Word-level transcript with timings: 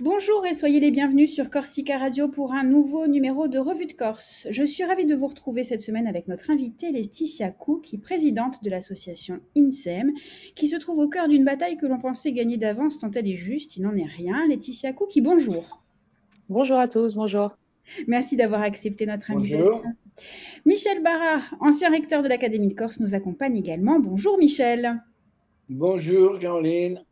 Bonjour 0.00 0.46
et 0.46 0.54
soyez 0.54 0.78
les 0.78 0.92
bienvenus 0.92 1.34
sur 1.34 1.50
Corsica 1.50 1.98
Radio 1.98 2.28
pour 2.28 2.52
un 2.52 2.62
nouveau 2.62 3.08
numéro 3.08 3.48
de 3.48 3.58
Revue 3.58 3.86
de 3.86 3.94
Corse. 3.94 4.46
Je 4.48 4.62
suis 4.62 4.84
ravie 4.84 5.06
de 5.06 5.14
vous 5.16 5.26
retrouver 5.26 5.64
cette 5.64 5.80
semaine 5.80 6.06
avec 6.06 6.28
notre 6.28 6.50
invitée 6.50 6.92
Laetitia 6.92 7.52
qui 7.82 7.96
est 7.96 7.98
présidente 7.98 8.62
de 8.62 8.70
l'association 8.70 9.40
INSEM, 9.56 10.12
qui 10.54 10.68
se 10.68 10.76
trouve 10.76 11.00
au 11.00 11.08
cœur 11.08 11.26
d'une 11.26 11.44
bataille 11.44 11.76
que 11.76 11.86
l'on 11.86 11.98
pensait 11.98 12.30
gagner 12.30 12.56
d'avance 12.56 13.00
tant 13.00 13.10
elle 13.10 13.26
est 13.26 13.34
juste, 13.34 13.76
il 13.76 13.82
n'en 13.82 13.96
est 13.96 14.04
rien. 14.04 14.46
Laetitia 14.46 14.92
qui 14.92 15.20
bonjour. 15.20 15.82
Bonjour 16.48 16.78
à 16.78 16.86
tous, 16.86 17.16
bonjour. 17.16 17.56
Merci 18.06 18.36
d'avoir 18.36 18.62
accepté 18.62 19.04
notre 19.04 19.32
invitation. 19.32 19.82
Michel 20.64 21.02
Barra, 21.02 21.42
ancien 21.58 21.90
recteur 21.90 22.22
de 22.22 22.28
l'Académie 22.28 22.68
de 22.68 22.74
Corse, 22.74 23.00
nous 23.00 23.16
accompagne 23.16 23.56
également. 23.56 23.98
Bonjour 23.98 24.38
Michel. 24.38 25.02
Bonjour 25.68 26.38
Caroline. 26.38 27.02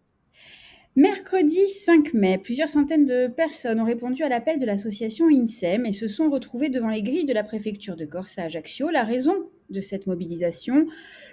Mercredi 0.99 1.69
5 1.69 2.15
mai, 2.15 2.39
plusieurs 2.39 2.71
centaines 2.71 3.05
de 3.05 3.27
personnes 3.27 3.81
ont 3.81 3.85
répondu 3.85 4.23
à 4.23 4.31
l'appel 4.31 4.59
de 4.59 4.65
l'association 4.65 5.29
INSEM 5.29 5.85
et 5.85 5.93
se 5.93 6.09
sont 6.09 6.31
retrouvées 6.31 6.71
devant 6.71 6.89
les 6.89 7.03
grilles 7.03 7.27
de 7.27 7.35
la 7.35 7.45
préfecture 7.45 7.97
de 7.97 8.07
Corse 8.07 8.39
à 8.39 8.45
Ajaccio. 8.45 8.89
La 8.89 9.05
raison 9.05 9.35
de 9.69 9.81
cette 9.81 10.07
mobilisation, 10.07 10.87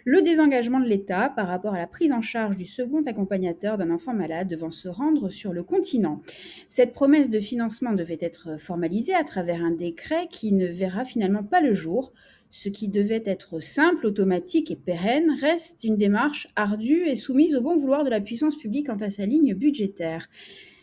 le 0.03 0.21
désengagement 0.21 0.81
de 0.81 0.89
l'État 0.89 1.31
par 1.33 1.47
rapport 1.47 1.75
à 1.75 1.77
la 1.77 1.87
prise 1.87 2.11
en 2.11 2.21
charge 2.21 2.57
du 2.57 2.65
second 2.65 3.03
accompagnateur 3.03 3.77
d'un 3.77 3.89
enfant 3.89 4.13
malade 4.13 4.49
devant 4.49 4.71
se 4.71 4.89
rendre 4.89 5.29
sur 5.29 5.53
le 5.53 5.63
continent. 5.63 6.19
Cette 6.67 6.91
promesse 6.91 7.29
de 7.29 7.39
financement 7.39 7.93
devait 7.93 8.17
être 8.19 8.59
formalisée 8.59 9.15
à 9.15 9.23
travers 9.23 9.63
un 9.63 9.71
décret 9.71 10.27
qui 10.29 10.51
ne 10.51 10.67
verra 10.67 11.05
finalement 11.05 11.43
pas 11.43 11.61
le 11.61 11.73
jour. 11.73 12.11
Ce 12.55 12.69
qui 12.69 12.87
devait 12.87 13.23
être 13.25 13.59
simple, 13.61 14.05
automatique 14.05 14.69
et 14.69 14.75
pérenne 14.75 15.31
reste 15.41 15.83
une 15.85 15.97
démarche 15.97 16.47
ardue 16.55 17.07
et 17.07 17.15
soumise 17.15 17.55
au 17.55 17.61
bon 17.61 17.75
vouloir 17.77 18.03
de 18.03 18.11
la 18.11 18.21
puissance 18.21 18.55
publique 18.55 18.85
quant 18.85 18.97
à 18.97 19.09
sa 19.09 19.25
ligne 19.25 19.55
budgétaire. 19.55 20.29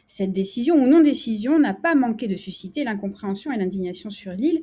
Cette 0.04 0.32
décision 0.32 0.74
ou 0.74 0.88
non-décision 0.88 1.60
n'a 1.60 1.72
pas 1.72 1.94
manqué 1.94 2.26
de 2.26 2.34
susciter 2.34 2.82
l'incompréhension 2.82 3.52
et 3.52 3.56
l'indignation 3.56 4.10
sur 4.10 4.32
l'île. 4.32 4.62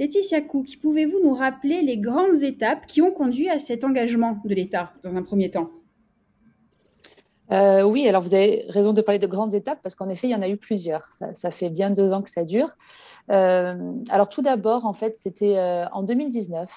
Laetitia 0.00 0.40
qui 0.40 0.76
pouvez-vous 0.76 1.20
nous 1.22 1.34
rappeler 1.34 1.82
les 1.82 1.98
grandes 1.98 2.42
étapes 2.42 2.88
qui 2.88 3.00
ont 3.00 3.12
conduit 3.12 3.48
à 3.48 3.60
cet 3.60 3.84
engagement 3.84 4.42
de 4.44 4.52
l'État 4.52 4.92
dans 5.04 5.14
un 5.14 5.22
premier 5.22 5.52
temps? 5.52 5.70
Euh, 7.52 7.82
oui, 7.82 8.08
alors 8.08 8.22
vous 8.22 8.34
avez 8.34 8.64
raison 8.68 8.92
de 8.92 9.00
parler 9.00 9.18
de 9.18 9.26
grandes 9.26 9.54
étapes 9.54 9.80
parce 9.82 9.94
qu'en 9.94 10.08
effet, 10.08 10.28
il 10.28 10.30
y 10.30 10.34
en 10.34 10.42
a 10.42 10.48
eu 10.48 10.56
plusieurs. 10.56 11.08
Ça, 11.12 11.50
fait 11.50 11.70
bien 11.70 11.90
deux 11.90 12.12
ans 12.12 12.22
que 12.22 12.30
ça 12.30 12.44
dure. 12.44 12.68
Euh, 13.30 13.92
alors 14.08 14.28
tout 14.28 14.42
d'abord, 14.42 14.86
en 14.86 14.92
fait, 14.92 15.18
c'était 15.18 15.58
euh, 15.58 15.86
en 15.92 16.02
2019. 16.02 16.70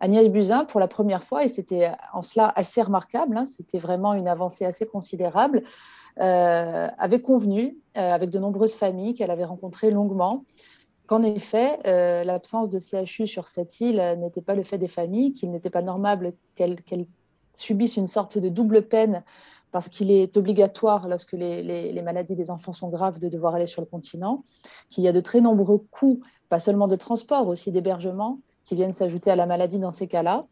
Agnès 0.00 0.28
Buzyn, 0.28 0.64
pour 0.64 0.80
la 0.80 0.88
première 0.88 1.24
fois, 1.24 1.44
et 1.44 1.48
c'était 1.48 1.90
en 2.12 2.22
cela 2.22 2.52
assez 2.54 2.80
remarquable, 2.82 3.36
hein, 3.36 3.46
c'était 3.46 3.78
vraiment 3.78 4.14
une 4.14 4.28
avancée 4.28 4.64
assez 4.64 4.86
considérable, 4.86 5.62
avait 6.16 7.20
convenu 7.20 7.76
avec 7.94 8.30
de 8.30 8.40
nombreuses 8.40 8.74
familles 8.74 9.14
qu'elle 9.14 9.30
avait 9.30 9.44
rencontrées 9.44 9.92
longuement 9.92 10.44
qu'en 11.06 11.22
effet, 11.22 11.78
l'absence 12.24 12.70
de 12.70 12.80
CHU 12.80 13.28
sur 13.28 13.46
cette 13.46 13.80
île 13.80 14.00
n'était 14.18 14.42
pas 14.42 14.54
le 14.54 14.64
fait 14.64 14.78
des 14.78 14.88
familles, 14.88 15.32
qu'il 15.32 15.50
n'était 15.52 15.70
pas 15.70 15.82
normal 15.82 16.32
qu'elles 16.56 17.06
subissent 17.52 17.96
une 17.96 18.06
sorte 18.06 18.38
de 18.38 18.48
double 18.48 18.82
peine 18.82 19.22
parce 19.70 19.88
qu'il 19.88 20.10
est 20.10 20.36
obligatoire, 20.36 21.08
lorsque 21.08 21.32
les, 21.32 22.02
maladies 22.02 22.34
des 22.34 22.50
enfants 22.50 22.72
sont 22.72 22.88
graves, 22.88 23.18
de 23.18 23.28
devoir 23.28 23.54
aller 23.54 23.66
sur 23.66 23.82
le 23.82 23.86
continent, 23.86 24.44
qu'il 24.90 25.04
y 25.04 25.08
a 25.08 25.12
de 25.12 25.20
très 25.20 25.40
nombreux 25.40 25.84
coûts, 25.90 26.20
pas 26.48 26.58
seulement 26.58 26.88
de 26.88 26.96
transport, 26.96 27.46
aussi 27.48 27.70
d'hébergement, 27.72 28.40
qui 28.64 28.74
viennent 28.74 28.92
s'ajouter 28.92 29.30
à 29.30 29.36
la 29.36 29.46
maladie 29.46 29.78
dans 29.78 29.90
ces 29.90 30.06
cas-là, 30.06 30.46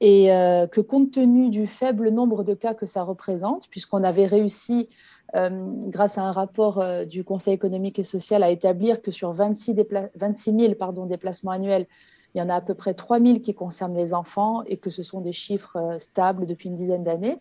et 0.00 0.32
euh, 0.32 0.66
que 0.66 0.80
compte 0.80 1.12
tenu 1.12 1.48
du 1.48 1.66
faible 1.66 2.10
nombre 2.10 2.42
de 2.42 2.54
cas 2.54 2.74
que 2.74 2.86
ça 2.86 3.02
représente, 3.02 3.68
puisqu'on 3.68 4.02
avait 4.02 4.26
réussi, 4.26 4.88
euh, 5.36 5.70
grâce 5.86 6.18
à 6.18 6.22
un 6.22 6.32
rapport 6.32 6.80
euh, 6.80 7.04
du 7.04 7.22
Conseil 7.24 7.54
économique 7.54 7.98
et 7.98 8.02
social, 8.02 8.42
à 8.42 8.50
établir 8.50 9.00
que 9.00 9.12
sur 9.12 9.32
26, 9.32 9.76
26 10.16 10.52
000 10.58 10.74
pardon, 10.74 11.06
déplacements 11.06 11.52
annuels, 11.52 11.86
il 12.34 12.38
y 12.38 12.42
en 12.42 12.48
a 12.48 12.56
à 12.56 12.60
peu 12.60 12.74
près 12.74 12.94
3 12.94 13.20
000 13.20 13.38
qui 13.40 13.54
concernent 13.54 13.96
les 13.96 14.14
enfants 14.14 14.62
et 14.64 14.76
que 14.76 14.90
ce 14.90 15.02
sont 15.02 15.20
des 15.20 15.32
chiffres 15.32 15.96
stables 15.98 16.46
depuis 16.46 16.68
une 16.68 16.74
dizaine 16.74 17.04
d'années. 17.04 17.38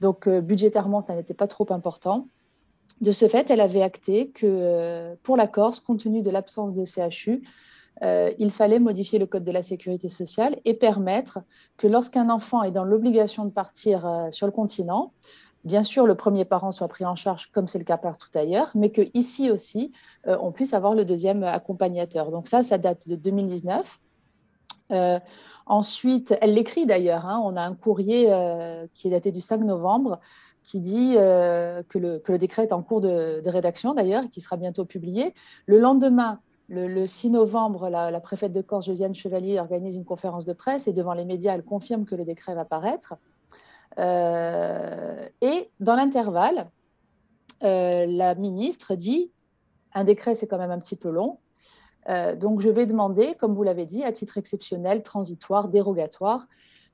Donc, 0.00 0.26
euh, 0.26 0.40
budgétairement, 0.40 1.00
ça 1.00 1.14
n'était 1.14 1.34
pas 1.34 1.46
trop 1.46 1.66
important. 1.70 2.26
De 3.00 3.12
ce 3.12 3.28
fait, 3.28 3.50
elle 3.50 3.60
avait 3.60 3.82
acté 3.82 4.28
que 4.30 4.46
euh, 4.46 5.14
pour 5.22 5.36
la 5.36 5.46
Corse, 5.46 5.80
compte 5.80 6.00
tenu 6.00 6.22
de 6.22 6.30
l'absence 6.30 6.72
de 6.72 6.84
CHU, 6.84 7.42
euh, 8.02 8.30
il 8.38 8.50
fallait 8.50 8.78
modifier 8.78 9.18
le 9.18 9.26
code 9.26 9.44
de 9.44 9.52
la 9.52 9.62
sécurité 9.62 10.08
sociale 10.08 10.58
et 10.64 10.74
permettre 10.74 11.40
que 11.76 11.86
lorsqu'un 11.86 12.30
enfant 12.30 12.62
est 12.62 12.70
dans 12.70 12.84
l'obligation 12.84 13.44
de 13.44 13.50
partir 13.50 14.28
sur 14.30 14.46
le 14.46 14.52
continent, 14.52 15.12
bien 15.64 15.82
sûr, 15.82 16.06
le 16.06 16.14
premier 16.14 16.46
parent 16.46 16.70
soit 16.70 16.88
pris 16.88 17.04
en 17.04 17.14
charge 17.14 17.50
comme 17.52 17.68
c'est 17.68 17.78
le 17.78 17.84
cas 17.84 17.98
partout 17.98 18.30
ailleurs, 18.34 18.70
mais 18.74 18.90
qu'ici 18.90 19.50
aussi, 19.50 19.92
on 20.24 20.50
puisse 20.50 20.72
avoir 20.72 20.94
le 20.94 21.04
deuxième 21.04 21.42
accompagnateur. 21.42 22.30
Donc 22.30 22.48
ça, 22.48 22.62
ça 22.62 22.78
date 22.78 23.06
de 23.06 23.16
2019. 23.16 24.00
Ensuite, 25.70 26.36
elle 26.40 26.54
l'écrit 26.54 26.84
d'ailleurs, 26.84 27.26
hein. 27.26 27.40
on 27.44 27.54
a 27.54 27.62
un 27.62 27.76
courrier 27.76 28.26
euh, 28.32 28.88
qui 28.92 29.06
est 29.06 29.12
daté 29.12 29.30
du 29.30 29.40
5 29.40 29.60
novembre 29.60 30.18
qui 30.64 30.80
dit 30.80 31.14
euh, 31.16 31.84
que, 31.88 31.96
le, 31.96 32.38
décret 32.38 32.64
est 32.64 32.72
en 32.72 32.82
cours 32.82 33.00
de, 33.00 33.40
rédaction 33.46 33.94
d'ailleurs, 33.94 34.28
qui 34.30 34.40
sera 34.40 34.56
bientôt 34.56 34.84
publié. 34.84 35.32
Le 35.66 35.78
lendemain, 35.78 36.40
le, 36.68 37.06
6 37.06 37.30
novembre, 37.30 37.88
la, 37.88 38.20
préfète 38.20 38.50
de 38.50 38.62
Corse, 38.62 38.86
Josiane 38.86 39.14
Chevalier, 39.14 39.60
organise 39.60 39.94
une 39.94 40.04
conférence 40.04 40.44
de 40.44 40.54
presse 40.54 40.88
et 40.88 40.92
devant 40.92 41.14
les 41.14 41.24
médias, 41.24 41.54
elle 41.54 41.62
confirme 41.62 42.04
que 42.04 42.16
le 42.16 42.24
décret 42.24 42.56
va 42.56 42.64
paraître. 42.64 43.14
Euh, 44.00 45.24
et 45.40 45.70
dans 45.78 45.94
l'intervalle, 45.94 46.68
la 47.62 48.34
ministre 48.34 48.96
dit, 48.96 49.30
un 49.94 50.02
décret 50.02 50.34
c'est 50.34 50.48
quand 50.48 50.58
même 50.58 50.72
un 50.72 50.80
petit 50.80 50.96
peu 50.96 51.10
long, 51.10 51.38
euh, 52.08 52.34
donc, 52.34 52.60
je 52.60 52.70
vais 52.70 52.86
demander, 52.86 53.34
comme 53.38 53.54
vous 53.54 53.62
l'avez 53.62 53.86
dit, 53.86 54.04
à 54.04 54.12
titre 54.12 54.38
exceptionnel, 54.38 55.02
transitoire, 55.02 55.68
dérogatoire. 55.68 56.46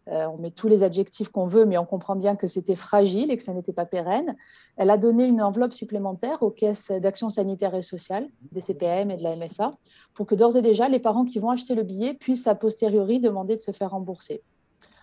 Euh, 0.09 0.27
on 0.27 0.39
met 0.39 0.53
tous 0.53 0.69
les 0.69 0.85
adjectifs 0.85 1.31
qu'on 1.31 1.47
veut, 1.47 1.67
mais 1.67 1.79
on 1.79 1.85
comprend 1.85 2.15
bien 2.15 2.37
que 2.37 2.47
c'était 2.47 2.77
fragile 2.77 3.31
et 3.31 3.37
que 3.37 3.43
ça 3.43 3.53
n'était 3.53 3.73
pas 3.73 3.87
pérenne. 3.87 4.37
Elle 4.77 4.91
a 4.91 4.99
donné 4.99 5.25
une 5.25 5.43
enveloppe 5.43 5.73
supplémentaire 5.73 6.43
aux 6.43 6.51
caisses 6.51 6.93
d'action 6.93 7.29
sanitaire 7.29 7.75
et 7.75 7.83
sociale, 7.83 8.29
des 8.53 8.61
CPM 8.61 9.11
et 9.11 9.17
de 9.17 9.23
la 9.25 9.35
MSA, 9.35 9.77
pour 10.15 10.27
que 10.27 10.37
d'ores 10.37 10.57
et 10.57 10.63
déjà, 10.63 10.89
les 10.89 11.01
parents 11.01 11.25
qui 11.25 11.41
vont 11.41 11.51
acheter 11.51 11.75
le 11.75 11.83
billet 11.83 12.15
puissent 12.15 12.47
a 12.47 12.55
posteriori 12.55 13.19
demander 13.19 13.57
de 13.57 13.61
se 13.61 13.73
faire 13.73 13.91
rembourser. 13.91 14.43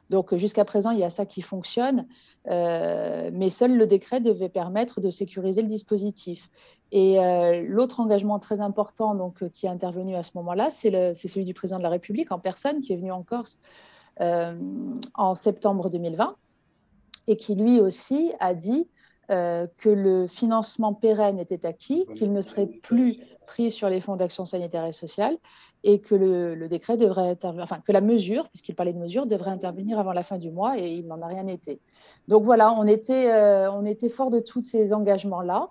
Donc 0.09 0.35
jusqu'à 0.35 0.65
présent, 0.65 0.91
il 0.91 0.99
y 0.99 1.03
a 1.03 1.09
ça 1.09 1.25
qui 1.25 1.41
fonctionne, 1.41 2.07
euh, 2.49 3.29
mais 3.33 3.49
seul 3.49 3.77
le 3.77 3.87
décret 3.87 4.19
devait 4.19 4.49
permettre 4.49 5.01
de 5.01 5.09
sécuriser 5.09 5.61
le 5.61 5.67
dispositif. 5.67 6.49
Et 6.91 7.19
euh, 7.19 7.65
l'autre 7.67 7.99
engagement 7.99 8.39
très 8.39 8.61
important 8.61 9.15
donc, 9.15 9.41
euh, 9.41 9.49
qui 9.49 9.65
est 9.65 9.69
intervenu 9.69 10.15
à 10.15 10.23
ce 10.23 10.31
moment-là, 10.35 10.69
c'est 10.69 11.15
celui 11.15 11.45
du 11.45 11.53
président 11.53 11.77
de 11.77 11.83
la 11.83 11.89
République 11.89 12.31
en 12.31 12.39
personne 12.39 12.81
qui 12.81 12.93
est 12.93 12.97
venu 12.97 13.11
en 13.11 13.23
Corse 13.23 13.59
en 14.19 15.33
septembre 15.33 15.89
2020 15.89 16.35
et 17.25 17.35
qui 17.35 17.55
lui 17.55 17.79
aussi 17.79 18.31
a 18.39 18.53
dit 18.53 18.87
que 19.29 19.89
le 19.89 20.28
financement 20.28 20.94
pérenne 20.94 21.39
était 21.39 21.66
acquis, 21.66 22.06
qu'il 22.16 22.34
ne 22.34 22.41
serait 22.41 22.67
plus 22.67 23.19
pris 23.45 23.72
sur 23.72 23.89
les 23.89 24.01
fonds 24.01 24.16
d'action 24.16 24.45
sanitaire 24.45 24.85
et 24.85 24.94
sociale 24.94 25.38
et 25.84 26.00
que 26.00 26.16
le, 26.16 26.67
décret 26.69 26.97
devrait 26.97 27.29
intervenir, 27.29 27.63
enfin 27.63 27.79
que 27.85 27.91
la 27.91 28.01
mesure, 28.01 28.47
puisqu'il 28.50 28.75
parlait 28.75 28.94
de 28.94 29.00
mesure, 29.00 29.25
devrait 29.25 29.51
intervenir 29.51 30.00
avant 30.00 30.13
la 30.13 30.23
fin 30.23 30.38
du 30.38 30.50
mois 30.50 30.79
et 30.79 30.89
il 30.89 31.07
n'en 31.07 31.22
a 31.22 31.28
rien 31.28 31.47
été. 31.47 31.79
Donc 32.28 32.44
voilà, 32.44 32.73
on 32.73 32.88
était, 32.88 33.31
euh, 33.31 33.72
on 33.72 33.85
était 33.85 34.09
fort 34.09 34.29
de 34.29 34.39
tous 34.39 34.63
ces 34.63 34.94
engagements-là. 34.94 35.69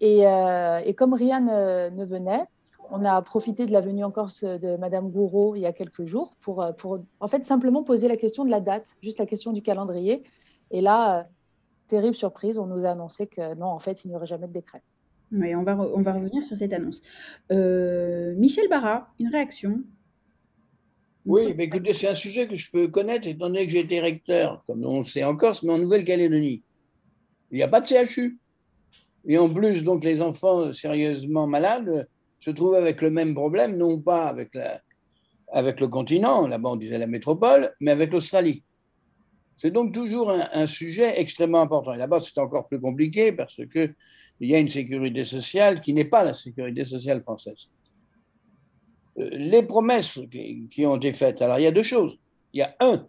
Et, 0.00 0.26
euh, 0.26 0.78
et, 0.78 0.94
comme 0.94 1.12
rien 1.12 1.40
ne, 1.40 2.04
venait, 2.06 2.46
on 2.90 3.04
a 3.04 3.20
profité 3.20 3.66
de 3.66 3.72
la 3.72 3.82
venue 3.82 4.02
en 4.02 4.10
Corse 4.10 4.44
de 4.44 4.76
Madame 4.76 5.10
Gouraud 5.10 5.56
il 5.56 5.60
y 5.60 5.66
a 5.66 5.72
quelques 5.72 6.06
jours 6.06 6.34
pour, 6.40 6.66
pour 6.78 7.00
en 7.20 7.28
fait 7.28 7.44
simplement 7.44 7.82
poser 7.82 8.08
la 8.08 8.16
question 8.16 8.46
de 8.46 8.50
la 8.50 8.60
date, 8.60 8.96
juste 9.02 9.18
la 9.18 9.26
question 9.26 9.52
du 9.52 9.60
calendrier. 9.60 10.22
Et 10.70 10.80
là, 10.80 11.28
terrible 11.90 12.14
surprise, 12.14 12.58
on 12.58 12.66
nous 12.66 12.86
a 12.86 12.90
annoncé 12.90 13.26
que 13.26 13.54
non, 13.54 13.66
en 13.66 13.78
fait, 13.78 14.04
il 14.04 14.08
n'y 14.08 14.16
aurait 14.16 14.26
jamais 14.26 14.46
de 14.46 14.52
décret. 14.52 14.82
Oui, 15.32 15.54
on 15.54 15.62
va, 15.62 15.76
on 15.78 16.02
va 16.02 16.12
revenir 16.12 16.42
sur 16.42 16.56
cette 16.56 16.72
annonce. 16.72 17.02
Euh, 17.52 18.34
Michel 18.36 18.68
Barra, 18.68 19.12
une 19.18 19.28
réaction? 19.28 19.82
Oui, 21.26 21.54
mais 21.56 21.64
écoutez, 21.64 21.92
c'est 21.94 22.08
un 22.08 22.14
sujet 22.14 22.48
que 22.48 22.56
je 22.56 22.70
peux 22.70 22.88
connaître 22.88 23.28
étant 23.28 23.46
donné 23.46 23.66
que 23.66 23.72
j'ai 23.72 23.80
été 23.80 24.00
recteur, 24.00 24.64
comme 24.66 24.84
on 24.84 24.98
le 24.98 25.04
sait 25.04 25.22
en 25.22 25.36
Corse, 25.36 25.62
mais 25.62 25.72
en 25.72 25.78
Nouvelle-Calédonie. 25.78 26.62
Il 27.50 27.56
n'y 27.56 27.62
a 27.62 27.68
pas 27.68 27.80
de 27.80 27.86
CHU. 27.86 28.38
Et 29.26 29.36
en 29.36 29.52
plus, 29.52 29.84
donc, 29.84 30.02
les 30.02 30.22
enfants 30.22 30.72
sérieusement 30.72 31.46
malades 31.46 32.08
se 32.40 32.50
trouvent 32.50 32.74
avec 32.74 33.02
le 33.02 33.10
même 33.10 33.34
problème, 33.34 33.76
non 33.76 34.00
pas 34.00 34.26
avec, 34.26 34.54
la, 34.54 34.80
avec 35.52 35.78
le 35.80 35.88
continent, 35.88 36.46
là-bas 36.46 36.70
on 36.70 36.76
disait 36.76 36.98
la 36.98 37.06
métropole, 37.06 37.74
mais 37.80 37.90
avec 37.90 38.12
l'Australie. 38.12 38.64
C'est 39.60 39.70
donc 39.70 39.92
toujours 39.92 40.30
un, 40.30 40.66
sujet 40.66 41.20
extrêmement 41.20 41.60
important. 41.60 41.92
Et 41.92 41.98
là-bas, 41.98 42.18
c'est 42.20 42.38
encore 42.38 42.66
plus 42.66 42.80
compliqué 42.80 43.30
parce 43.30 43.60
que 43.66 43.92
il 44.40 44.48
y 44.48 44.54
a 44.54 44.58
une 44.58 44.70
sécurité 44.70 45.22
sociale 45.22 45.80
qui 45.80 45.92
n'est 45.92 46.06
pas 46.06 46.24
la 46.24 46.32
sécurité 46.32 46.82
sociale 46.82 47.20
française. 47.20 47.68
Euh, 49.18 49.28
les 49.32 49.62
promesses 49.62 50.18
qui 50.70 50.86
ont 50.86 50.96
été 50.96 51.12
faites, 51.12 51.42
alors 51.42 51.58
il 51.58 51.64
y 51.64 51.66
a 51.66 51.72
deux 51.72 51.82
choses. 51.82 52.18
Il 52.54 52.60
y 52.60 52.62
a 52.62 52.74
un, 52.80 53.06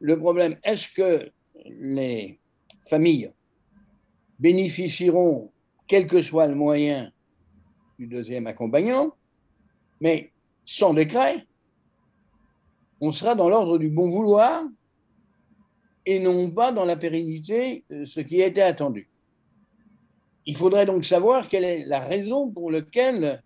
le 0.00 0.18
problème, 0.18 0.58
est-ce 0.64 0.88
que 0.88 1.30
les 1.64 2.40
familles 2.88 3.30
bénéficieront 4.40 5.52
quel 5.86 6.08
que 6.08 6.20
soit 6.20 6.48
le 6.48 6.56
moyen 6.56 7.12
du 7.96 8.08
deuxième 8.08 8.48
accompagnant, 8.48 9.14
mais 10.00 10.32
sans 10.64 10.94
décret, 10.94 11.46
on 13.00 13.12
sera 13.12 13.36
dans 13.36 13.48
l'ordre 13.48 13.78
du 13.78 13.88
bon 13.88 14.08
vouloir 14.08 14.64
et 16.10 16.18
non 16.18 16.50
pas 16.50 16.72
dans 16.72 16.84
la 16.84 16.96
pérennité, 16.96 17.84
euh, 17.92 18.04
ce 18.04 18.18
qui 18.18 18.42
a 18.42 18.46
été 18.46 18.60
attendu. 18.60 19.08
Il 20.44 20.56
faudrait 20.56 20.84
donc 20.84 21.04
savoir 21.04 21.46
quelle 21.46 21.62
est 21.62 21.84
la 21.86 22.00
raison 22.00 22.50
pour 22.50 22.72
laquelle 22.72 23.40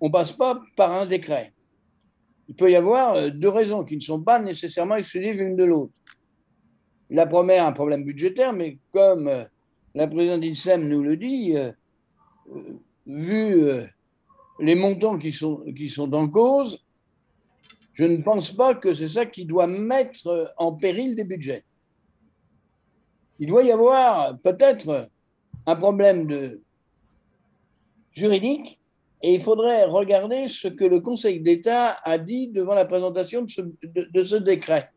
on 0.00 0.08
ne 0.08 0.12
passe 0.12 0.32
pas 0.32 0.60
par 0.76 0.90
un 0.90 1.06
décret. 1.06 1.52
Il 2.48 2.56
peut 2.56 2.68
y 2.68 2.74
avoir 2.74 3.14
euh, 3.14 3.30
deux 3.30 3.48
raisons 3.48 3.84
qui 3.84 3.94
ne 3.94 4.00
sont 4.00 4.20
pas 4.20 4.40
nécessairement 4.40 4.96
exclusives 4.96 5.36
l'une 5.36 5.54
de 5.54 5.62
l'autre. 5.62 5.92
La 7.10 7.26
première, 7.26 7.64
un 7.64 7.72
problème 7.72 8.02
budgétaire, 8.02 8.52
mais 8.52 8.78
comme 8.90 9.28
euh, 9.28 9.44
la 9.94 10.08
présidente 10.08 10.40
d'INSEM 10.40 10.88
nous 10.88 11.02
le 11.04 11.16
dit, 11.16 11.54
vu 13.06 13.62
les 14.58 14.74
montants 14.74 15.16
qui 15.16 15.30
sont, 15.30 15.62
qui 15.76 15.88
sont 15.88 16.12
en 16.12 16.28
cause, 16.28 16.84
je 17.92 18.04
ne 18.04 18.16
pense 18.16 18.50
pas 18.50 18.74
que 18.74 18.92
c'est 18.92 19.06
ça 19.06 19.26
qui 19.26 19.44
doit 19.44 19.68
mettre 19.68 20.52
en 20.56 20.72
péril 20.72 21.14
des 21.14 21.22
budgets 21.22 21.64
il 23.38 23.48
doit 23.48 23.62
y 23.62 23.72
avoir 23.72 24.38
peut-être 24.38 25.08
un 25.66 25.76
problème 25.76 26.58
juridique 28.12 28.80
et 29.22 29.34
il 29.34 29.40
faudrait 29.40 29.84
regarder 29.84 30.48
ce 30.48 30.68
que 30.68 30.84
le 30.84 31.00
Conseil 31.00 31.40
d'État 31.40 31.98
a 32.04 32.18
dit 32.18 32.50
devant 32.50 32.74
la 32.74 32.84
présentation 32.84 33.42
de 33.42 33.48
ce, 33.48 33.62
de 33.62 34.22
ce 34.22 34.36
décret. 34.36 34.90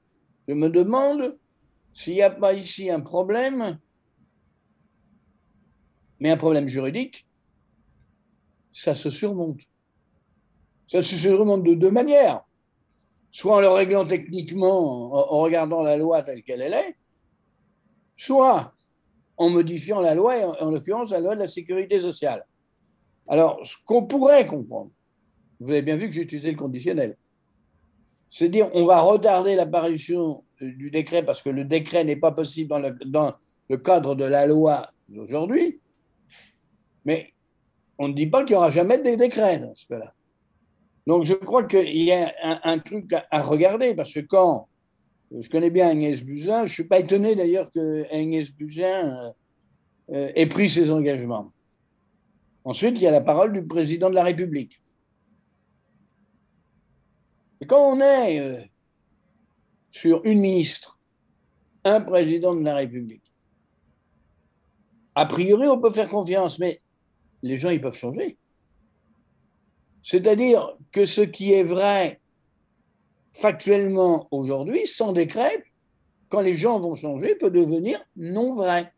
Je 0.47 0.53
me 0.53 0.69
demande 0.69 1.37
s'il 1.93 2.13
n'y 2.13 2.21
a 2.21 2.29
pas 2.29 2.53
ici 2.53 2.89
un 2.91 2.99
problème, 2.99 3.79
mais 6.19 6.29
un 6.29 6.37
problème 6.37 6.67
juridique, 6.67 7.25
ça 8.71 8.95
se 8.95 9.09
surmonte. 9.09 9.61
Ça 10.87 11.01
se 11.01 11.15
surmonte 11.15 11.63
de 11.63 11.73
deux 11.73 11.91
manières. 11.91 12.43
Soit 13.31 13.57
en 13.57 13.59
le 13.61 13.69
réglant 13.69 14.05
techniquement, 14.05 15.33
en 15.33 15.41
regardant 15.41 15.81
la 15.81 15.97
loi 15.97 16.21
telle 16.21 16.43
qu'elle 16.43 16.61
est, 16.61 16.95
soit 18.17 18.73
en 19.37 19.49
modifiant 19.49 20.01
la 20.01 20.15
loi, 20.15 20.35
en, 20.61 20.71
l'occurrence 20.71 21.11
la 21.11 21.19
loi 21.19 21.35
de 21.35 21.41
la 21.41 21.47
sécurité 21.47 21.99
sociale. 21.99 22.45
Alors, 23.27 23.59
ce 23.63 23.75
qu'on 23.85 24.05
pourrait 24.05 24.47
comprendre, 24.47 24.91
vous 25.59 25.71
avez 25.71 25.81
bien 25.81 25.95
vu 25.95 26.07
que 26.07 26.15
j'ai 26.15 26.21
utilisé 26.21 26.51
le 26.51 26.57
conditionnel, 26.57 27.17
c'est 28.29 28.49
dire 28.49 28.69
on 28.73 28.85
va 28.85 28.99
retarder 29.01 29.55
l'apparition 29.55 30.43
du 30.59 30.91
décret 30.91 31.23
parce 31.23 31.41
que 31.41 31.49
le 31.49 31.63
décret 31.63 32.03
n'est 32.03 32.15
pas 32.15 32.31
possible 32.31 32.69
dans 33.05 33.33
le, 33.69 33.77
cadre 33.77 34.15
de 34.15 34.25
la 34.25 34.45
loi 34.45 34.91
d'aujourd'hui, 35.07 35.79
mais 37.05 37.33
on 37.97 38.09
ne 38.09 38.13
dit 38.13 38.27
pas 38.27 38.43
qu'il 38.43 38.55
n'y 38.55 38.57
aura 38.57 38.71
jamais 38.71 38.97
de 38.97 39.15
décret 39.15 39.59
dans 39.59 39.73
ce 39.75 39.87
cas-là. 39.87 40.13
Donc 41.05 41.23
je 41.23 41.33
crois 41.33 41.63
qu'il 41.63 42.03
y 42.03 42.11
a 42.11 42.33
un, 42.63 42.79
truc 42.79 43.13
à, 43.13 43.41
regarder 43.41 43.95
parce 43.95 44.13
que 44.13 44.19
quand 44.19 44.67
je 45.31 45.49
connais 45.49 45.69
bien 45.69 45.89
Agnès 45.89 46.23
Buzyn. 46.23 46.59
Je 46.59 46.63
ne 46.63 46.67
suis 46.67 46.83
pas 46.85 46.99
étonné 46.99 47.35
d'ailleurs 47.35 47.71
que 47.71 48.05
Agnès 48.13 48.49
Buzyn 48.51 48.83
euh, 48.85 49.31
euh, 50.11 50.31
ait 50.35 50.47
pris 50.47 50.69
ses 50.69 50.91
engagements. 50.91 51.51
Ensuite, 52.63 52.97
il 52.99 53.03
y 53.03 53.07
a 53.07 53.11
la 53.11 53.21
parole 53.21 53.53
du 53.53 53.65
président 53.65 54.09
de 54.09 54.15
la 54.15 54.23
République. 54.23 54.81
Quand 57.67 57.93
on 57.93 57.99
est 57.99 58.39
euh, 58.39 58.61
sur 59.91 60.23
une 60.25 60.39
ministre, 60.39 60.99
un 61.83 62.01
président 62.01 62.55
de 62.55 62.63
la 62.63 62.75
République, 62.75 63.33
a 65.15 65.25
priori, 65.25 65.67
on 65.67 65.79
peut 65.79 65.91
faire 65.91 66.09
confiance, 66.09 66.59
mais 66.59 66.81
les 67.41 67.57
gens, 67.57 67.69
ils 67.69 67.81
peuvent 67.81 67.97
changer. 67.97 68.37
C'est-à-dire 70.03 70.77
que 70.91 71.05
ce 71.05 71.21
qui 71.21 71.51
est 71.53 71.63
vrai 71.63 72.21
factuellement 73.39 74.27
aujourd'hui, 74.31 74.87
sans 74.87 75.13
décret, 75.13 75.63
quand 76.29 76.41
les 76.41 76.53
gens 76.53 76.79
vont 76.79 76.95
changer, 76.95 77.35
peut 77.35 77.51
devenir 77.51 78.03
non 78.15 78.53
vrai. 78.53 78.91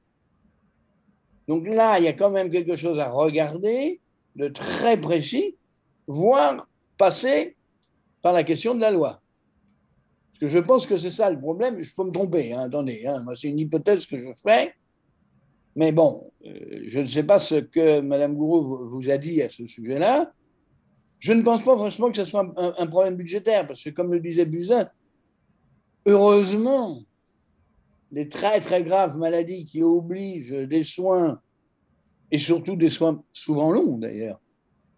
Donc 1.48 1.68
là, 1.68 2.00
il 2.00 2.06
y 2.06 2.08
a 2.08 2.14
quand 2.14 2.32
même 2.32 2.50
quelque 2.50 2.76
chose 2.76 3.00
à 3.00 3.10
regarder 3.10 4.02
de 4.36 4.48
très 4.48 5.00
précis, 5.00 5.58
voire 6.08 6.68
passer 6.98 7.56
par 8.22 8.34
la 8.34 8.44
question 8.44 8.76
de 8.76 8.82
la 8.82 8.92
loi. 8.92 9.22
Parce 10.32 10.40
que 10.40 10.48
je 10.48 10.60
pense 10.60 10.86
que 10.86 10.96
c'est 10.96 11.12
ça 11.12 11.30
le 11.30 11.40
problème. 11.40 11.82
Je 11.82 11.94
peux 11.94 12.04
me 12.04 12.12
tromper, 12.12 12.54
hein, 12.54 12.64
attendez, 12.64 13.06
hein, 13.06 13.26
c'est 13.36 13.48
une 13.50 13.60
hypothèse 13.60 14.06
que 14.06 14.20
je 14.20 14.30
fais. 14.42 14.74
Mais 15.76 15.92
bon, 15.92 16.32
euh, 16.46 16.82
je 16.86 17.00
ne 17.00 17.06
sais 17.06 17.24
pas 17.24 17.40
ce 17.40 17.56
que 17.56 18.00
Mme 18.00 18.36
Gourou 18.36 18.90
vous 18.90 19.10
a 19.10 19.18
dit 19.18 19.42
à 19.42 19.50
ce 19.50 19.66
sujet-là. 19.66 20.32
Je 21.20 21.34
ne 21.34 21.42
pense 21.42 21.64
pas 21.64 21.76
franchement 21.76 22.10
que 22.10 22.18
ce 22.18 22.26
soit 22.26 22.52
un, 22.58 22.88
problème 22.88 23.16
budgétaire, 23.16 23.68
parce 23.68 23.84
que 23.84 23.90
comme 23.90 24.12
le 24.14 24.20
disait 24.20 24.46
Buzyn, 24.46 24.90
heureusement, 26.06 27.04
les 28.12 28.30
très 28.30 28.60
très 28.62 28.84
graves 28.84 29.18
maladies 29.18 29.66
qui 29.66 29.84
obligent 29.84 30.68
des 30.68 30.84
soins, 30.84 31.42
et 32.32 32.38
surtout 32.38 32.76
des 32.76 32.90
soins 32.90 33.22
souvent 33.34 33.72
longs 33.72 33.98
d'ailleurs, 33.98 34.40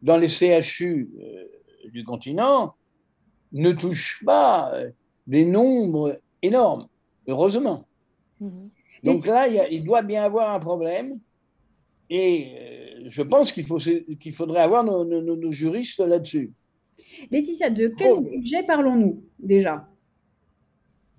dans 0.01 0.17
les 0.17 0.27
CHU 0.27 1.09
euh, 1.19 1.45
du 1.91 2.03
continent, 2.03 2.75
ne 3.51 3.71
touchent 3.71 4.23
pas 4.25 4.73
euh, 4.73 4.91
des 5.27 5.45
nombres 5.45 6.19
énormes, 6.41 6.87
heureusement. 7.27 7.85
Mhm. 8.39 8.69
Donc 9.03 9.25
là, 9.25 9.47
il, 9.47 9.83
doit 9.83 10.03
bien 10.03 10.23
avoir 10.23 10.53
un 10.53 10.59
problème. 10.59 11.19
Et 12.11 12.51
euh, 12.59 13.03
je 13.05 13.21
pense 13.21 13.53
qu'il 13.53 13.63
faut, 13.63 13.77
qu'il 13.77 14.33
faudrait 14.33 14.59
avoir 14.59 14.83
nos, 14.83 15.51
juristes 15.51 16.01
là-dessus. 16.01 16.51
Laetitia, 17.31 17.69
de 17.69 17.87
quel 17.87 18.19
budget 18.19 18.63
parlons-nous 18.63 19.23
déjà? 19.39 19.87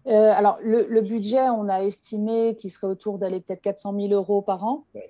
Euh, 0.06 0.32
alors, 0.34 0.58
le, 0.62 1.00
budget, 1.00 1.48
on 1.48 1.68
a 1.68 1.82
estimé 1.82 2.56
qu'il 2.56 2.70
serait 2.70 2.88
autour 2.88 3.18
d'aller 3.18 3.40
peut-être 3.40 3.62
400 3.62 3.94
000 3.94 4.12
euros 4.12 4.42
par 4.42 4.64
an. 4.64 4.84
Bah 4.92 5.00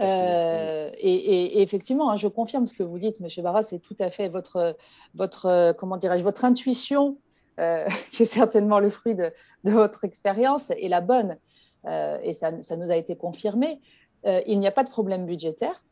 euh, 0.00 0.90
et, 0.98 1.62
effectivement, 1.62 2.10
hein, 2.10 2.16
je 2.16 2.28
confirme 2.28 2.66
ce 2.66 2.74
que 2.74 2.82
vous 2.82 2.98
dites, 2.98 3.16
M. 3.20 3.28
Barra, 3.42 3.62
c'est 3.62 3.78
tout 3.78 3.96
à 4.00 4.10
fait 4.10 4.28
votre, 4.28 4.76
votre, 5.14 5.74
comment 5.78 5.96
dirais-je, 5.96 6.24
votre 6.24 6.44
intuition, 6.44 7.16
qui 8.12 8.22
est 8.22 8.26
certainement 8.26 8.80
le 8.80 8.90
fruit 8.90 9.14
de, 9.14 9.32
votre 9.64 10.04
expérience, 10.04 10.70
est 10.70 10.88
la 10.88 11.00
bonne. 11.00 11.38
et 11.86 12.32
ça, 12.34 12.62
ça, 12.62 12.76
nous 12.76 12.90
a 12.90 12.96
été 12.96 13.16
confirmé. 13.16 13.80
Euh, 14.26 14.40
il 14.46 14.58
n'y 14.58 14.66
a 14.66 14.72
pas 14.72 14.84
de 14.84 14.90
problème 14.90 15.26
budgétaire, 15.26 15.82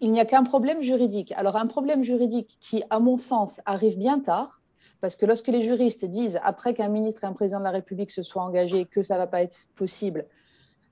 il 0.00 0.10
n'y 0.10 0.20
a 0.20 0.24
qu'un 0.24 0.44
problème 0.44 0.80
juridique. 0.80 1.32
Alors 1.36 1.56
un 1.56 1.66
problème 1.66 2.02
juridique 2.02 2.56
qui, 2.60 2.82
à 2.90 3.00
mon 3.00 3.16
sens, 3.16 3.60
arrive 3.66 3.98
bien 3.98 4.20
tard, 4.20 4.62
parce 5.00 5.16
que 5.16 5.26
lorsque 5.26 5.48
les 5.48 5.62
juristes 5.62 6.04
disent, 6.04 6.40
après 6.42 6.74
qu'un 6.74 6.88
ministre 6.88 7.24
et 7.24 7.26
un 7.26 7.32
président 7.32 7.58
de 7.58 7.64
la 7.64 7.70
République 7.70 8.10
se 8.10 8.22
soient 8.22 8.42
engagés, 8.42 8.84
que 8.84 9.02
ça 9.02 9.14
ne 9.14 9.20
va 9.20 9.26
pas 9.26 9.42
être 9.42 9.58
possible, 9.76 10.26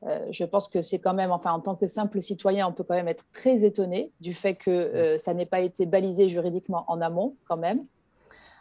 euh, 0.05 0.27
je 0.31 0.45
pense 0.45 0.69
que 0.69 0.83
c'est 0.83 0.99
quand 0.99 1.15
même, 1.15 1.33
enfin, 1.33 1.53
en 1.53 1.61
tant 1.61 1.75
que 1.75 1.87
simple 1.87 2.21
citoyen, 2.21 2.69
on 2.69 2.73
peut 2.73 2.85
quand 2.85 2.95
même 2.95 3.09
être 3.09 3.25
très 3.33 3.65
étonné 3.65 4.13
du 4.21 4.35
fait 4.35 4.55
que 4.55 4.71
euh, 4.71 5.19
ça 5.19 5.35
n'ait 5.35 5.47
pas 5.47 5.61
été 5.61 5.87
balisé 5.87 6.29
juridiquement 6.29 6.85
en 6.89 7.01
amont, 7.01 7.35
quand 7.47 7.57
même. 7.57 7.85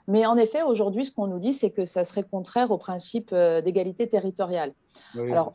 Mais 0.07 0.25
en 0.25 0.37
effet, 0.37 0.61
aujourd'hui, 0.61 1.05
ce 1.05 1.11
qu'on 1.11 1.27
nous 1.27 1.39
dit, 1.39 1.53
c'est 1.53 1.71
que 1.71 1.85
ça 1.85 2.03
serait 2.03 2.23
contraire 2.23 2.71
au 2.71 2.77
principe 2.77 3.29
euh, 3.33 3.61
d'égalité 3.61 4.07
territoriale. 4.07 4.73
Alors, 5.15 5.53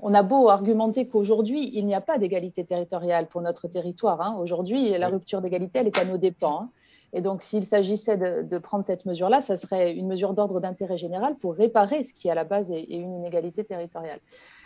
on, 0.00 0.14
a 0.14 0.22
beau 0.22 0.48
argumenter 0.48 1.06
qu'aujourd'hui, 1.06 1.70
il 1.74 1.86
n'y 1.86 1.94
a 1.94 2.00
pas 2.00 2.18
d'égalité 2.18 2.64
territoriale 2.64 3.28
pour 3.28 3.42
notre 3.42 3.68
territoire. 3.68 4.20
Hein. 4.20 4.36
Aujourd'hui, 4.40 4.96
la 4.96 5.08
rupture 5.08 5.40
d'égalité, 5.40 5.80
elle 5.80 5.88
est 5.88 5.98
à 5.98 6.04
nos 6.04 6.18
dépens. 6.18 6.62
Hein. 6.62 6.70
Et 7.12 7.20
donc, 7.20 7.42
s'il 7.42 7.64
s'agissait 7.64 8.16
de, 8.16 8.58
prendre 8.58 8.84
cette 8.84 9.06
mesure-là, 9.06 9.40
ça 9.40 9.56
serait 9.56 9.94
une 9.94 10.06
mesure 10.06 10.34
d'ordre 10.34 10.60
d'intérêt 10.60 10.96
général 10.96 11.36
pour 11.36 11.54
réparer 11.54 12.02
ce 12.02 12.12
qui, 12.12 12.28
à 12.30 12.34
la 12.34 12.44
base, 12.44 12.70
est, 12.70 12.84
une 12.90 13.14
inégalité 13.14 13.64
territoriale. 13.64 14.20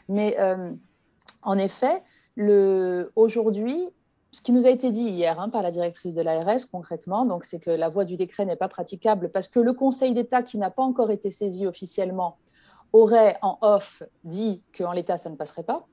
Mais 0.08 0.36
euh, 0.40 0.72
en 1.42 1.58
effet, 1.58 2.02
aujourd'hui, 3.16 3.90
ce 4.32 4.40
qui 4.40 4.52
nous 4.52 4.66
a 4.66 4.70
été 4.70 4.90
dit 4.90 5.08
hier 5.08 5.40
hein, 5.40 5.48
par 5.48 5.62
la 5.62 5.70
directrice 5.70 6.14
de 6.14 6.22
l'ARS 6.22 6.70
concrètement, 6.70 7.24
donc 7.24 7.44
c'est 7.44 7.58
que 7.58 7.70
la 7.70 7.88
voie 7.88 8.04
du 8.04 8.16
décret 8.16 8.44
n'est 8.44 8.56
pas 8.56 8.68
praticable 8.68 9.30
parce 9.30 9.48
que 9.48 9.58
le 9.58 9.72
Conseil 9.72 10.14
d'État, 10.14 10.42
qui 10.42 10.58
n'a 10.58 10.70
pas 10.70 10.82
encore 10.82 11.10
été 11.10 11.30
saisi 11.30 11.66
officiellement, 11.66 12.36
aurait 12.92 13.38
en 13.42 13.58
off 13.60 14.02
dit 14.24 14.62
qu'en 14.76 14.92
l'état 14.92 15.16
ça 15.16 15.30
ne 15.30 15.36
passerait 15.36 15.64
pas. 15.64 15.86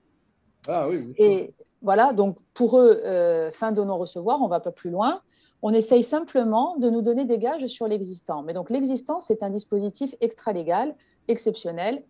Ah 0.68 0.88
oui. 0.88 1.14
Et 1.18 1.54
voilà, 1.82 2.14
donc 2.14 2.38
pour 2.54 2.80
eux, 2.80 3.02
euh, 3.06 3.52
fin 3.52 3.72
de 3.72 3.84
non-recevoir, 3.84 4.42
on 4.42 4.46
ne 4.46 4.50
va 4.50 4.60
pas 4.60 4.72
plus 4.72 4.90
loin. 4.90 5.22
On 5.62 5.74
essaye 5.74 6.04
simplement 6.04 6.78
de 6.78 6.90
nous 6.90 7.02
donner 7.02 7.26
des 7.26 7.40
gages 7.40 7.66
sur 7.68 7.88
l'existant. 7.88 8.44
Mais 8.44 8.54
donc 8.54 8.70
l'existant, 8.70 9.20
c'est 9.20 9.42
un 9.42 9.50
dispositif 9.50 10.14
extra-légal, 10.22 10.96
exceptionnel. 11.28 12.04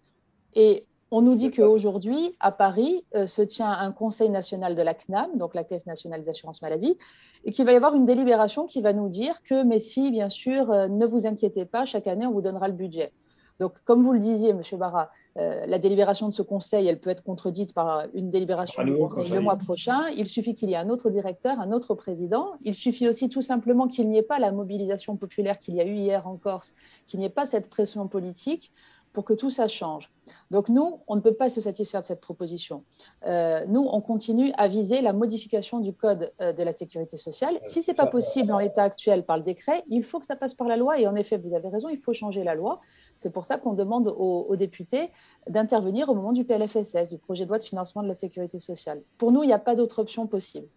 Et 0.53 0.85
on 1.11 1.21
nous 1.21 1.35
dit 1.35 1.51
qu'aujourd'hui, 1.51 2.35
à 2.39 2.51
Paris, 2.51 3.05
euh, 3.15 3.27
se 3.27 3.41
tient 3.41 3.69
un 3.69 3.91
conseil 3.91 4.29
national 4.29 4.75
de 4.75 4.81
la 4.81 4.93
CNAM, 4.93 5.37
donc 5.37 5.55
la 5.55 5.63
Caisse 5.63 5.85
nationale 5.85 6.21
d'assurance 6.23 6.61
maladie, 6.61 6.97
et 7.45 7.51
qu'il 7.51 7.65
va 7.65 7.71
y 7.71 7.75
avoir 7.75 7.95
une 7.95 8.05
délibération 8.05 8.65
qui 8.65 8.81
va 8.81 8.93
nous 8.93 9.07
dire 9.07 9.41
que, 9.43 9.63
mais 9.63 9.79
si, 9.79 10.11
bien 10.11 10.29
sûr, 10.29 10.71
euh, 10.71 10.87
ne 10.87 11.05
vous 11.05 11.25
inquiétez 11.25 11.65
pas, 11.65 11.85
chaque 11.85 12.07
année, 12.07 12.25
on 12.25 12.31
vous 12.31 12.41
donnera 12.41 12.67
le 12.67 12.73
budget. 12.73 13.13
Donc, 13.59 13.73
comme 13.85 14.03
vous 14.03 14.13
le 14.13 14.19
disiez, 14.19 14.49
M. 14.49 14.61
Barra, 14.73 15.09
euh, 15.37 15.65
la 15.65 15.79
délibération 15.79 16.27
de 16.27 16.33
ce 16.33 16.43
conseil, 16.43 16.87
elle 16.87 16.99
peut 16.99 17.09
être 17.09 17.23
contredite 17.23 17.73
par 17.73 18.05
une 18.13 18.29
délibération 18.29 18.83
du 18.83 18.95
conseil, 18.95 19.29
le 19.29 19.39
mois 19.39 19.55
prochain. 19.55 20.09
Il 20.15 20.27
suffit 20.27 20.53
qu'il 20.53 20.69
y 20.69 20.73
ait 20.73 20.77
un 20.77 20.89
autre 20.89 21.09
directeur, 21.09 21.59
un 21.59 21.71
autre 21.71 21.95
président. 21.95 22.51
Il 22.63 22.75
suffit 22.75 23.07
aussi 23.07 23.29
tout 23.29 23.41
simplement 23.41 23.87
qu'il 23.87 24.09
n'y 24.09 24.17
ait 24.17 24.23
pas 24.23 24.37
la 24.37 24.51
mobilisation 24.51 25.15
populaire 25.15 25.57
qu'il 25.57 25.73
y 25.73 25.81
a 25.81 25.85
eu 25.85 25.95
hier 25.95 26.27
en 26.27 26.35
Corse, 26.35 26.73
qu'il 27.07 27.19
n'y 27.19 27.25
ait 27.25 27.29
pas 27.29 27.45
cette 27.45 27.67
pression 27.67 28.07
politique 28.07 28.71
pour 29.17 29.25
que 29.25 29.33
tout 29.33 29.49
ça 29.49 29.67
change. 29.67 30.11
Donc 30.51 30.69
nous, 30.69 30.99
on 31.07 31.15
ne 31.15 31.21
peut 31.21 31.33
pas 31.33 31.49
se 31.49 31.59
satisfaire 31.59 32.01
de 32.01 32.05
cette 32.05 32.21
proposition. 32.21 32.83
Euh, 33.25 33.65
nous, 33.67 33.83
on 33.91 33.99
continue 33.99 34.51
à 34.57 34.67
viser 34.67 35.01
la 35.01 35.11
modification 35.11 35.79
du 35.79 35.91
code 35.91 36.31
euh, 36.39 36.53
de 36.53 36.61
la 36.61 36.71
sécurité 36.71 37.17
sociale. 37.17 37.57
Si 37.63 37.81
ce 37.81 37.89
n'est 37.89 37.95
pas 37.95 38.05
possible 38.05 38.51
en 38.51 38.59
l'état 38.59 38.83
actuel 38.83 39.25
par 39.25 39.37
le 39.37 39.43
décret, 39.43 39.83
il 39.89 40.03
faut 40.03 40.19
que 40.19 40.27
ça 40.27 40.35
passe 40.35 40.53
par 40.53 40.67
la 40.67 40.77
loi. 40.77 40.99
Et 40.99 41.07
en 41.07 41.15
effet, 41.15 41.39
vous 41.39 41.55
avez 41.55 41.67
raison, 41.67 41.89
il 41.89 41.97
faut 41.97 42.13
changer 42.13 42.43
la 42.43 42.53
loi. 42.53 42.79
C'est 43.15 43.33
pour 43.33 43.43
ça 43.43 43.57
qu'on 43.57 43.73
demande 43.73 44.13
aux, 44.15 44.55
députés 44.55 45.09
d'intervenir 45.49 46.09
au 46.09 46.13
moment 46.13 46.31
du 46.31 46.45
PLFSS, 46.45 47.09
du 47.09 47.17
projet 47.17 47.45
de 47.45 47.49
loi 47.49 47.57
de 47.57 47.63
financement 47.63 48.03
de 48.03 48.07
la 48.07 48.13
sécurité 48.13 48.59
sociale. 48.59 49.01
Pour 49.17 49.31
nous, 49.31 49.41
il 49.41 49.47
n'y 49.47 49.53
a 49.53 49.57
pas 49.57 49.73
d'autre 49.73 49.97
option 49.97 50.27
possible. 50.27 50.67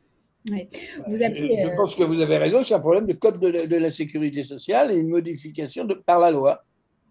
Oui. 0.50 0.66
Vous 1.06 1.16
je, 1.16 1.24
euh, 1.24 1.76
pense 1.76 1.94
que 1.94 2.04
vous 2.04 2.22
avez 2.22 2.38
raison, 2.38 2.62
c'est 2.62 2.72
un 2.72 2.80
problème 2.80 3.04
de 3.04 3.12
code 3.12 3.38
de 3.38 3.76
la, 3.76 3.90
sécurité 3.90 4.44
sociale 4.44 4.92
et 4.92 4.96
une 4.96 5.10
modification 5.10 5.84
de, 5.84 5.92
par 5.92 6.18
la 6.20 6.30
loi. 6.30 6.64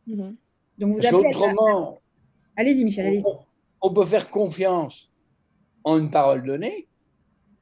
Mm-hmm. 0.08 0.34
Donc 0.80 0.96
vous 0.96 1.06
autrement, 1.06 2.00
allez-y 2.56 2.86
Michel, 2.86 3.08
allez-y. 3.08 3.24
On, 3.82 3.94
peut 3.94 4.06
faire 4.06 4.30
confiance 4.30 5.12
en 5.84 6.00
une 6.00 6.10
parole 6.10 6.44
donnée, 6.44 6.88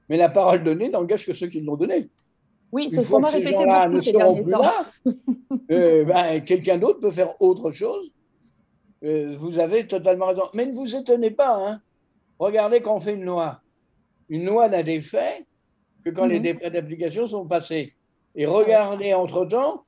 mais 0.08 0.18
la 0.18 0.30
parole 0.30 0.64
donnée 0.64 0.90
n'engage 0.90 1.26
que 1.26 1.34
ceux 1.34 1.48
qui 1.48 1.62
l'ont 1.62 1.76
donnée. 1.76 2.10
Oui, 2.72 2.90
c'est 2.90 3.02
ce 3.02 3.10
qu'on 3.10 3.20
m'a 3.20 3.30
répété 3.30 3.66
beaucoup 3.66 3.98
ces 4.02 4.12
derniers 4.14 4.46
temps. 4.46 4.62
Euh, 5.70 6.06
ben, 6.06 6.42
quelqu'un 6.46 6.78
d'autre 6.78 7.02
peut 7.02 7.12
faire 7.12 7.42
autre 7.42 7.72
chose. 7.72 8.10
Euh, 9.04 9.36
vous 9.38 9.60
avez 9.60 9.86
totalement 9.86 10.28
raison. 10.28 10.44
Mais 10.54 10.66
ne 10.66 10.72
vous 10.72 10.96
étonnez 10.96 11.32
pas. 11.32 11.58
Hein. 11.58 11.82
Regardez 12.40 12.80
quand 12.80 12.96
on 12.96 13.00
fait 13.02 13.16
une 13.16 13.26
loi. 13.26 13.62
Une 14.30 14.46
loi 14.46 14.70
n'a 14.70 14.82
d'effet 14.82 15.46
que 16.06 16.10
quand 16.10 16.26
les 16.26 16.38
mhm. 16.38 16.44
décrets 16.44 16.72
d'application 16.72 17.28
sont 17.28 17.46
passés. 17.46 17.96
Et 18.34 18.46
regardez 18.46 19.14
entre-temps 19.14 19.84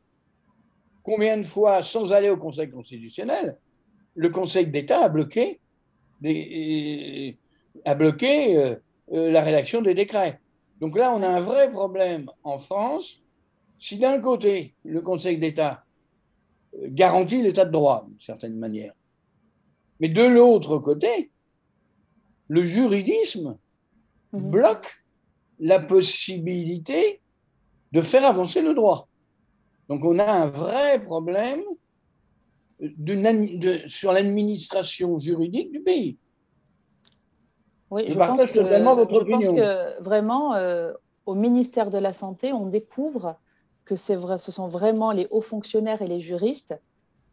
Combien 1.04 1.38
de 1.38 1.44
fois, 1.44 1.84
sans 1.84 2.12
aller 2.14 2.30
au 2.30 2.38
Conseil 2.38 2.70
constitutionnel, 2.70 3.58
le 4.16 4.30
Conseil 4.30 4.68
d'État 4.68 5.06
a 5.06 5.10
bloqué, 5.10 5.60
a 7.86 7.96
bloqué 7.96 8.58
euh, 8.58 8.76
euh, 9.14 9.32
la 9.32 9.42
rédaction 9.42 9.82
des 9.82 9.94
décrets 9.94 10.40
Donc 10.80 10.98
là, 10.98 11.14
on 11.16 11.24
a 11.24 11.28
un 11.28 11.40
vrai 11.40 11.72
problème 11.72 12.30
en 12.44 12.58
France. 12.58 13.22
Si 13.80 13.98
d'un 13.98 14.20
côté, 14.20 14.76
le 14.84 15.02
Conseil 15.02 15.38
d'État 15.38 15.86
euh, 16.76 16.88
garantit 16.90 17.42
l'état 17.42 17.66
de 17.66 17.72
droit, 17.72 18.06
d'une 18.08 18.20
certaine 18.20 18.58
manière, 18.58 18.94
mais 20.00 20.10
de 20.10 20.24
l'autre 20.24 20.78
côté, 20.78 21.32
le 22.48 22.64
juridisme 22.64 23.58
mhm. 24.34 24.52
bloque 24.52 25.04
la 25.60 25.80
possibilité 25.80 27.22
de 27.92 28.02
faire 28.02 28.26
avancer 28.26 28.62
le 28.62 28.74
droit. 28.74 29.09
Donc 29.90 30.06
on 30.06 30.20
a 30.20 30.32
un 30.32 30.46
vrai 30.46 31.02
problème 31.02 31.62
sur 33.88 34.14
l'administration 34.14 35.18
juridique 35.20 35.72
du 35.72 35.82
pays. 35.82 36.18
Oui, 37.92 38.06
je, 38.08 38.14
pense, 38.14 38.46
que, 38.46 38.60
votre 38.94 39.20
je 39.26 39.32
pense 39.32 39.48
que 39.48 40.02
vraiment, 40.04 40.54
euh, 40.54 40.94
au 41.26 41.34
ministère 41.34 41.90
de 41.90 41.98
la 41.98 42.14
Santé, 42.14 42.54
on 42.54 42.68
découvre 42.68 43.36
que 43.84 43.96
vrai, 44.14 44.38
ce 44.38 44.52
sont 44.52 44.68
vraiment 44.68 45.12
les 45.12 45.28
hauts 45.32 45.42
fonctionnaires 45.42 46.04
et 46.04 46.08
les 46.08 46.20
juristes 46.20 46.80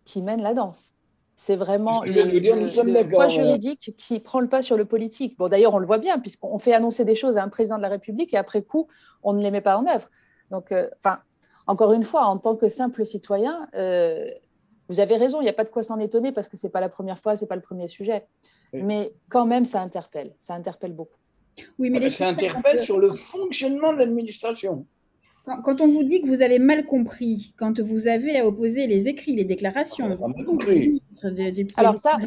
qui 0.06 0.22
mènent 0.22 0.40
la 0.40 0.54
danse. 0.54 0.92
C'est 1.34 1.56
vraiment 1.56 2.02
le, 2.02 2.12
le, 2.12 3.08
poids 3.10 3.28
juridique 3.28 3.92
qui 3.98 4.20
prend 4.20 4.40
le 4.40 4.48
pas 4.48 4.62
sur 4.62 4.78
le 4.78 4.86
politique. 4.86 5.36
Bon, 5.36 5.48
d'ailleurs, 5.48 5.74
on 5.74 5.78
le 5.78 5.86
voit 5.86 5.98
bien, 5.98 6.18
puisqu'on 6.18 6.58
fait 6.58 6.72
annoncer 6.72 7.04
des 7.04 7.14
choses 7.14 7.36
à 7.36 7.42
un 7.42 7.50
président 7.50 7.76
de 7.76 7.82
la 7.82 7.90
République 7.90 8.32
et 8.32 8.38
après 8.38 8.62
coup, 8.62 8.88
on 9.22 9.34
ne 9.34 9.42
les 9.42 9.50
met 9.50 9.60
pas 9.60 9.76
en 9.76 9.86
œuvre. 9.86 10.08
Donc, 10.50 10.72
euh, 10.72 10.88
enfin, 10.96 11.18
encore 11.66 11.92
une 11.92 12.04
fois, 12.04 12.26
en 12.26 12.38
tant 12.38 12.56
que 12.56 12.68
simple 12.68 13.04
citoyen, 13.04 13.68
euh, 13.74 14.26
vous 14.88 15.00
avez 15.00 15.16
raison, 15.16 15.40
il 15.40 15.44
n'y 15.44 15.50
a 15.50 15.54
pas 15.54 15.64
de 15.64 15.70
quoi 15.70 15.82
s'en 15.82 15.98
étonner 15.98 16.32
parce 16.32 16.48
que 16.48 16.56
ce 16.56 16.66
n'est 16.66 16.70
pas 16.70 16.80
la 16.80 16.88
première 16.88 17.18
fois, 17.18 17.36
ce 17.36 17.44
n'est 17.44 17.48
pas 17.48 17.56
le 17.56 17.62
premier 17.62 17.88
sujet. 17.88 18.26
Mais 18.72 19.12
quand 19.30 19.46
même, 19.46 19.64
ça 19.64 19.80
interpelle, 19.80 20.34
ça 20.38 20.54
interpelle 20.54 20.92
beaucoup. 20.92 21.18
Oui, 21.78 21.88
mais 21.88 22.10
ça 22.10 22.28
interpelle 22.28 22.82
sur 22.82 22.98
le 22.98 23.08
fonctionnement 23.08 23.92
de 23.92 23.98
l'administration. 23.98 24.86
Quand, 25.44 25.80
on 25.80 25.86
vous 25.86 26.02
dit 26.02 26.20
que 26.20 26.26
vous 26.26 26.42
avez 26.42 26.58
mal 26.58 26.84
compris, 26.84 27.54
quand 27.56 27.80
vous 27.80 28.08
avez 28.08 28.38
à 28.38 28.46
opposer 28.46 28.88
les 28.88 29.06
écrits, 29.06 29.36
les 29.36 29.44
déclarations, 29.44 30.18
alors 31.76 31.96
ça, 31.96 32.18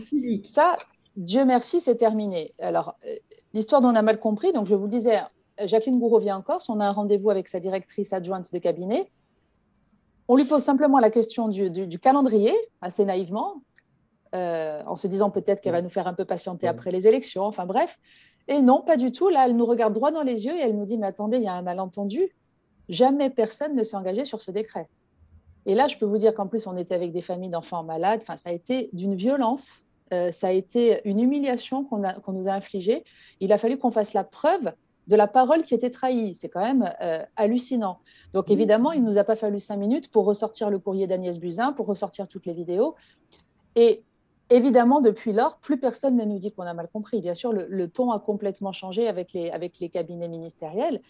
ça, 0.46 0.78
Dieu 1.18 1.44
merci, 1.44 1.82
c'est 1.82 1.98
terminé. 1.98 2.54
Alors, 2.60 2.96
euh, 3.06 3.16
l'histoire 3.54 3.82
dont 3.82 3.90
on 3.90 3.96
a 3.96 4.02
mal 4.02 4.20
compris, 4.20 4.54
donc 4.54 4.68
je 4.68 4.76
vous 4.76 4.88
disais, 4.88 5.18
Jacqueline 5.66 6.00
Gouraud 6.00 6.20
vient 6.20 6.38
en 6.38 6.42
Corse, 6.42 6.70
on 6.70 6.80
a 6.80 6.86
un 6.86 6.92
rendez-vous 6.92 7.30
avec 7.30 7.50
sa 7.50 7.60
directrice 7.60 8.14
adjointe 8.14 8.54
de 8.54 8.58
cabinet. 8.58 9.12
On 10.32 10.36
lui 10.36 10.46
pose 10.46 10.62
simplement 10.62 11.00
la 11.00 11.10
question 11.10 11.48
du, 11.48 12.00
calendrier, 12.00 12.54
assez 12.82 13.04
naïvement, 13.04 13.64
euh, 14.36 14.84
en 14.86 14.96
se 14.96 15.08
disant 15.08 15.32
peut-être 15.32 15.60
qu'elle 15.60 15.72
va 15.72 15.82
nous 15.82 15.90
faire 15.90 16.06
un 16.06 16.14
peu 16.14 16.24
patienter 16.24 16.68
après 16.68 16.92
les 16.92 17.08
élections, 17.08 17.46
enfin 17.46 17.66
bref. 17.66 17.98
Et 18.48 18.62
non, 18.62 18.84
pas 18.84 18.96
du 18.96 19.12
tout. 19.12 19.30
Là, 19.30 19.48
elle 19.48 19.56
nous 19.56 19.66
regarde 19.66 19.92
droit 19.92 20.12
dans 20.12 20.22
les 20.22 20.46
yeux 20.46 20.56
et 20.56 20.60
elle 20.60 20.78
nous 20.78 20.86
dit, 20.86 21.00
mais 21.00 21.08
attendez, 21.08 21.38
il 21.38 21.44
y 21.44 21.48
a 21.48 21.54
un 21.54 21.64
malentendu. 21.64 22.30
Jamais 22.90 23.32
personne 23.32 23.76
ne 23.76 23.82
s'est 23.82 23.96
engagé 23.96 24.24
sur 24.24 24.40
ce 24.40 24.52
décret. 24.52 24.88
Et 25.66 25.74
là, 25.74 25.88
je 25.88 25.98
peux 25.98 26.06
vous 26.06 26.20
dire 26.20 26.36
qu'en 26.36 26.46
plus, 26.46 26.68
on 26.68 26.78
était 26.78 26.94
avec 26.94 27.12
des 27.12 27.22
familles 27.22 27.50
d'enfants 27.50 27.84
malades. 27.84 28.20
Enfin, 28.22 28.38
ça 28.38 28.50
a 28.50 28.54
été 28.54 28.92
d'une 28.94 29.16
violence. 29.16 29.86
Euh, 30.14 30.32
ça 30.32 30.50
a 30.50 30.52
été 30.52 31.02
une 31.06 31.20
humiliation 31.20 31.84
qu'on 31.84 32.34
nous 32.34 32.48
a 32.48 32.52
infligée. 32.52 33.04
Il 33.40 33.52
a 33.52 33.58
fallu 33.58 33.80
qu'on 33.80 33.90
fasse 33.90 34.14
la 34.14 34.24
preuve 34.24 34.74
de 35.10 35.16
la 35.16 35.28
parole 35.28 35.64
qui 35.64 35.74
était 35.74 35.90
trahie. 35.90 36.36
C'est 36.36 36.50
quand 36.50 36.62
même 36.62 36.94
euh, 37.02 37.24
hallucinant. 37.36 38.00
Donc 38.32 38.52
évidemment, 38.52 38.92
il 38.92 39.04
ne 39.04 39.10
nous 39.10 39.18
a 39.18 39.24
pas 39.24 39.36
fallu 39.36 39.60
cinq 39.60 39.78
minutes 39.78 40.12
pour 40.12 40.26
ressortir 40.26 40.70
le 40.70 40.78
courrier 40.78 41.08
d'Agnès 41.08 41.40
Buzyn, 41.40 41.74
pour 41.74 41.88
ressortir 41.88 42.28
toutes 42.28 42.46
les 42.46 42.54
vidéos. 42.54 42.96
Et 43.76 44.04
évidemment, 44.52 45.02
depuis 45.02 45.34
lors, 45.34 45.58
plus 45.58 45.80
personne 45.80 46.16
ne 46.16 46.26
nous 46.26 46.38
dit 46.38 46.52
qu'on 46.52 46.64
a 46.64 46.76
mal 46.76 46.88
compris. 46.94 47.22
Bien 47.22 47.34
sûr, 47.34 47.52
le, 47.52 47.88
ton 47.88 48.12
a 48.12 48.20
complètement 48.20 48.72
changé 48.72 49.08
avec 49.08 49.34
les, 49.34 49.50
avec 49.50 49.80
les 49.80 49.90
cabinets 49.90 50.28
ministériels, 50.28 51.02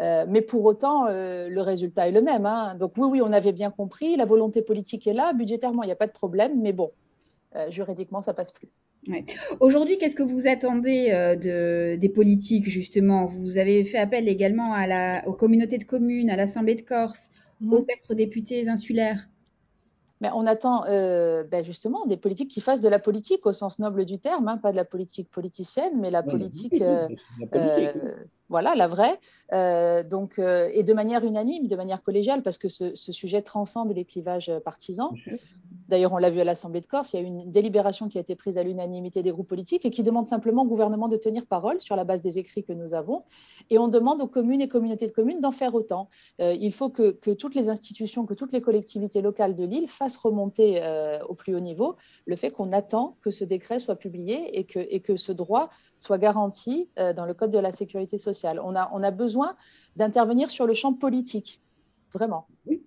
euh, 0.00 0.24
mais 0.28 0.40
pour 0.40 0.64
autant, 0.64 1.06
euh, 1.08 1.48
le 1.48 1.60
résultat 1.60 2.06
est 2.06 2.12
le 2.12 2.22
même. 2.22 2.46
Hein. 2.46 2.76
Donc 2.76 2.92
oui, 2.96 3.08
oui, 3.10 3.22
on 3.22 3.32
avait 3.32 3.52
bien 3.52 3.72
compris, 3.72 4.14
la 4.16 4.24
volonté 4.24 4.62
politique 4.62 5.08
est 5.08 5.12
là, 5.14 5.32
budgétairement, 5.32 5.82
il 5.82 5.86
n'y 5.86 5.92
a 5.92 5.96
pas 5.96 6.06
de 6.06 6.12
problème, 6.12 6.60
mais 6.60 6.72
bon, 6.72 6.92
juridiquement, 7.70 8.20
ça 8.20 8.34
passe 8.34 8.52
plus. 8.52 8.68
Aujourd'hui, 9.60 9.96
qu'est-ce 9.98 10.16
que 10.16 10.22
vous 10.22 10.46
attendez 10.46 11.08
euh, 11.10 11.36
de, 11.36 11.96
des 11.96 12.08
politiques, 12.08 12.68
justement? 12.68 13.26
Vous 13.26 13.58
avez 13.58 13.84
fait 13.84 13.98
appel 13.98 14.28
également 14.28 14.72
à 14.72 14.86
la, 14.86 15.26
aux 15.26 15.32
communautés 15.32 15.78
de 15.78 15.84
communes, 15.84 16.30
à 16.30 16.36
l'Assemblée 16.36 16.74
de 16.74 16.82
Corse, 16.82 17.30
mmh. 17.60 17.72
aux 17.72 17.82
quatre 17.82 18.14
députés 18.14 18.68
insulaires? 18.68 19.28
Mais 20.20 20.30
on 20.34 20.46
attend 20.46 20.84
euh, 20.86 21.44
ben 21.44 21.64
justement 21.64 22.04
des 22.06 22.16
politiques 22.16 22.50
qui 22.50 22.60
fassent 22.60 22.80
de 22.80 22.88
la 22.88 22.98
politique 22.98 23.46
au 23.46 23.52
sens 23.52 23.78
noble 23.78 24.04
du 24.04 24.18
terme, 24.18 24.48
hein, 24.48 24.56
pas 24.58 24.72
de 24.72 24.76
la 24.76 24.84
politique 24.84 25.30
politicienne, 25.30 26.00
mais 26.00 26.10
la 26.10 26.24
politique, 26.24 26.82
euh, 26.82 27.06
voilà, 28.48 28.74
la 28.74 28.86
vraie, 28.86 29.18
donc, 30.04 30.38
et 30.38 30.82
de 30.82 30.92
manière 30.92 31.24
unanime, 31.24 31.66
de 31.66 31.76
manière 31.76 32.02
collégiale, 32.02 32.42
parce 32.42 32.58
que 32.58 32.68
ce, 32.68 32.94
ce 32.94 33.12
sujet 33.12 33.42
transcende 33.42 33.92
les 33.94 34.04
clivages 34.04 34.52
partisans. 34.64 35.10
D'ailleurs, 35.88 36.12
on 36.12 36.18
l'a 36.18 36.28
vu 36.28 36.40
à 36.40 36.44
l'Assemblée 36.44 36.82
de 36.82 36.86
Corse, 36.86 37.14
il 37.14 37.16
y 37.16 37.24
a 37.24 37.26
une 37.26 37.50
délibération 37.50 38.08
qui 38.08 38.18
a 38.18 38.20
été 38.20 38.36
prise 38.36 38.58
à 38.58 38.62
l'unanimité 38.62 39.22
des 39.22 39.30
groupes 39.30 39.48
politiques 39.48 39.86
et 39.86 39.90
qui 39.90 40.02
demande 40.02 40.28
simplement 40.28 40.62
au 40.62 40.66
gouvernement 40.66 41.08
de 41.08 41.16
tenir 41.16 41.46
parole 41.46 41.80
sur 41.80 41.96
la 41.96 42.04
base 42.04 42.20
des 42.20 42.38
écrits 42.38 42.62
que 42.62 42.74
nous 42.74 42.92
avons. 42.92 43.24
Et 43.70 43.78
on 43.78 43.88
demande 43.88 44.20
aux 44.20 44.26
communes 44.26 44.60
et 44.60 44.68
communautés 44.68 45.06
de 45.06 45.12
communes 45.12 45.40
d'en 45.40 45.50
faire 45.50 45.74
autant. 45.74 46.08
Euh, 46.40 46.54
il 46.60 46.72
faut 46.72 46.90
que, 46.90 47.12
toutes 47.32 47.54
les 47.54 47.70
institutions, 47.70 48.26
que 48.26 48.34
toutes 48.34 48.52
les 48.52 48.60
collectivités 48.60 49.22
locales 49.22 49.54
de 49.54 49.64
l'île 49.64 49.88
fassent 49.88 50.16
remonter 50.16 50.82
euh, 50.82 51.18
au 51.26 51.34
plus 51.34 51.54
haut 51.54 51.60
niveau 51.60 51.96
le 52.26 52.36
fait 52.36 52.50
qu'on 52.50 52.72
attend 52.72 53.16
que 53.22 53.30
ce 53.30 53.44
décret 53.44 53.78
soit 53.78 53.96
publié 53.96 54.58
et 54.58 54.64
que, 54.64 54.80
et 54.90 55.00
que 55.00 55.16
ce 55.16 55.32
droit 55.32 55.70
soit 55.98 56.18
garanti 56.18 56.88
euh, 56.98 57.12
dans 57.12 57.26
le 57.26 57.34
Code 57.34 57.50
de 57.50 57.58
la 57.58 57.72
sécurité 57.72 58.18
sociale. 58.18 58.60
On 58.62 58.74
a, 58.74 58.90
on 58.92 59.02
a 59.02 59.10
besoin 59.10 59.56
d'intervenir 59.96 60.50
sur 60.50 60.66
le 60.66 60.74
champ 60.74 60.94
politique, 60.94 61.60
vraiment. 62.12 62.46
Oui. 62.66 62.82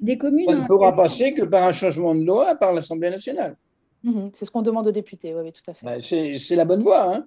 Des 0.00 0.18
communes. 0.18 0.46
Ça 0.46 0.54
ne 0.54 0.66
pourra 0.66 0.94
passer 0.94 1.32
que 1.32 1.42
par 1.42 1.66
un 1.66 1.72
changement 1.72 2.14
de 2.14 2.24
loi 2.24 2.54
par 2.54 2.72
l'Assemblée 2.72 3.10
nationale. 3.10 3.56
Mhm, 4.02 4.30
c'est 4.34 4.44
ce 4.44 4.50
qu'on 4.50 4.62
demande 4.62 4.86
aux 4.86 4.92
députés, 4.92 5.34
oui, 5.34 5.50
tout 5.52 5.62
à 5.66 5.74
fait. 5.74 5.86
Ben, 5.86 6.36
c'est 6.38 6.56
la 6.56 6.66
bonne 6.66 6.82
voie. 6.82 7.14
Hein 7.14 7.26